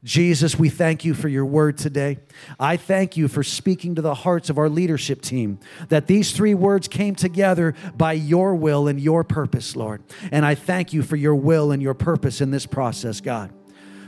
Jesus, 0.03 0.57
we 0.57 0.69
thank 0.69 1.03
you 1.03 1.13
for 1.13 1.27
your 1.27 1.45
word 1.45 1.77
today. 1.77 2.19
I 2.57 2.77
thank 2.77 3.17
you 3.17 3.27
for 3.27 3.43
speaking 3.43 3.95
to 3.95 4.01
the 4.01 4.13
hearts 4.13 4.49
of 4.49 4.57
our 4.57 4.69
leadership 4.69 5.21
team, 5.21 5.59
that 5.89 6.07
these 6.07 6.31
three 6.31 6.53
words 6.53 6.87
came 6.87 7.15
together 7.15 7.75
by 7.97 8.13
your 8.13 8.55
will 8.55 8.87
and 8.87 8.99
your 8.99 9.25
purpose, 9.25 9.75
Lord. 9.75 10.01
And 10.31 10.45
I 10.45 10.55
thank 10.55 10.93
you 10.93 11.03
for 11.03 11.17
your 11.17 11.35
will 11.35 11.71
and 11.71 11.81
your 11.81 11.93
purpose 11.93 12.39
in 12.39 12.49
this 12.49 12.65
process, 12.65 13.19
God. 13.19 13.51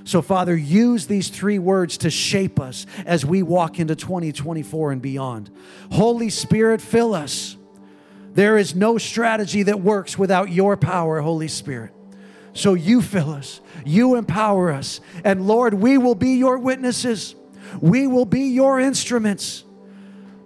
So, 0.05 0.21
Father, 0.21 0.55
use 0.55 1.07
these 1.07 1.29
three 1.29 1.59
words 1.59 1.97
to 1.99 2.09
shape 2.09 2.59
us 2.59 2.85
as 3.05 3.25
we 3.25 3.43
walk 3.43 3.77
into 3.77 3.95
2024 3.95 4.93
and 4.93 5.01
beyond. 5.01 5.51
Holy 5.91 6.29
Spirit, 6.29 6.81
fill 6.81 7.13
us. 7.13 7.57
There 8.33 8.57
is 8.57 8.75
no 8.75 8.97
strategy 8.97 9.63
that 9.63 9.81
works 9.81 10.17
without 10.17 10.51
your 10.51 10.77
power, 10.77 11.21
Holy 11.21 11.47
Spirit. 11.47 11.91
So 12.53 12.73
you 12.73 13.01
fill 13.01 13.31
us, 13.31 13.61
you 13.85 14.15
empower 14.15 14.71
us, 14.71 14.99
and 15.23 15.47
Lord, 15.47 15.73
we 15.73 15.97
will 15.97 16.15
be 16.15 16.31
your 16.31 16.57
witnesses. 16.57 17.35
We 17.79 18.07
will 18.07 18.25
be 18.25 18.41
your 18.49 18.79
instruments. 18.79 19.63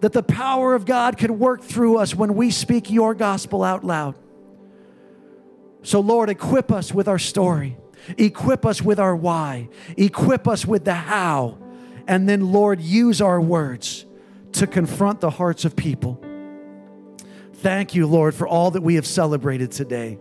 That 0.02 0.14
the 0.14 0.24
power 0.24 0.76
of 0.76 0.86
God 0.86 1.18
can 1.18 1.40
work 1.40 1.64
through 1.64 1.98
us 1.98 2.14
when 2.14 2.36
we 2.36 2.52
speak 2.52 2.92
your 2.92 3.16
gospel 3.16 3.64
out 3.64 3.84
loud. 3.84 4.16
So, 5.82 6.00
Lord, 6.00 6.30
equip 6.30 6.72
us 6.72 6.94
with 6.94 7.08
our 7.08 7.20
story, 7.20 7.78
equip 8.18 8.66
us 8.66 8.82
with 8.82 9.00
our 9.00 9.16
why, 9.16 9.70
equip 9.98 10.48
us 10.48 10.66
with 10.66 10.86
the 10.86 10.94
how, 10.94 11.58
and 12.08 12.28
then, 12.28 12.52
Lord, 12.52 12.82
use 12.82 13.22
our 13.22 13.40
words 13.40 14.06
to 14.54 14.68
confront 14.68 15.22
the 15.22 15.30
hearts 15.30 15.66
of 15.66 15.76
people. 15.76 16.25
Thank 17.66 17.96
you, 17.96 18.06
Lord, 18.06 18.36
for 18.36 18.48
all 18.48 18.70
that 18.70 18.84
we 18.84 18.94
have 18.94 19.08
celebrated 19.08 19.72
today. 19.72 20.20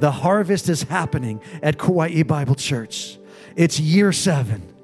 The 0.00 0.10
harvest 0.10 0.68
is 0.68 0.82
happening 0.82 1.40
at 1.62 1.78
Kauai 1.78 2.24
Bible 2.24 2.56
Church. 2.56 3.16
It's 3.54 3.78
year 3.78 4.10
seven. 4.10 4.74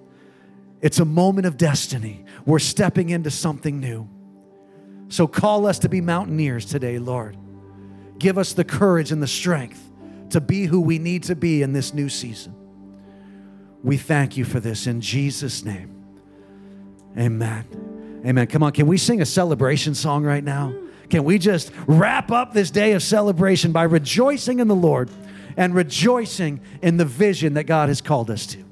It's 0.81 1.01
a 1.01 1.05
moment 1.05 1.49
of 1.49 1.57
destiny. 1.57 2.25
We're 2.45 2.61
stepping 2.61 3.11
into 3.11 3.33
something 3.33 3.81
new. 3.81 4.09
So 5.09 5.27
call 5.27 5.67
us 5.67 5.81
to 5.81 5.89
be 5.89 6.01
mountaineers 6.01 6.65
today, 6.65 7.01
Lord. 7.01 7.37
Give 8.21 8.39
us 8.39 8.53
the 8.53 8.63
courage 8.63 9.11
and 9.11 9.21
the 9.21 9.27
strength 9.27 9.91
to 10.31 10.41
be 10.41 10.67
who 10.67 10.83
we 10.83 11.01
need 11.01 11.25
to 11.25 11.35
be 11.35 11.63
in 11.63 11.73
this 11.73 11.93
new 11.93 12.09
season. 12.09 12.55
We 13.83 13.97
thank 13.97 14.37
you 14.37 14.45
for 14.45 14.61
this 14.61 14.87
in 14.87 15.01
Jesus' 15.01 15.65
name. 15.65 15.93
Amen. 17.19 17.65
Amen. 18.25 18.47
Come 18.47 18.63
on, 18.63 18.71
can 18.71 18.87
we 18.87 18.97
sing 18.97 19.21
a 19.21 19.27
celebration 19.27 19.97
song 19.97 20.23
right 20.23 20.45
now? 20.45 20.73
Can 21.09 21.25
we 21.25 21.39
just 21.39 21.71
wrap 21.87 22.31
up 22.31 22.53
this 22.53 22.71
day 22.71 22.93
of 22.93 23.03
celebration 23.03 23.73
by 23.73 23.85
rejoicing 23.85 24.61
in 24.61 24.69
the 24.69 24.75
Lord 24.75 25.11
and 25.57 25.75
rejoicing 25.75 26.61
in 26.83 26.97
the 26.97 27.05
vision 27.05 27.55
that 27.55 27.65
God 27.65 27.89
has 27.89 28.01
called 28.01 28.31
us 28.31 28.47
to? 28.49 28.66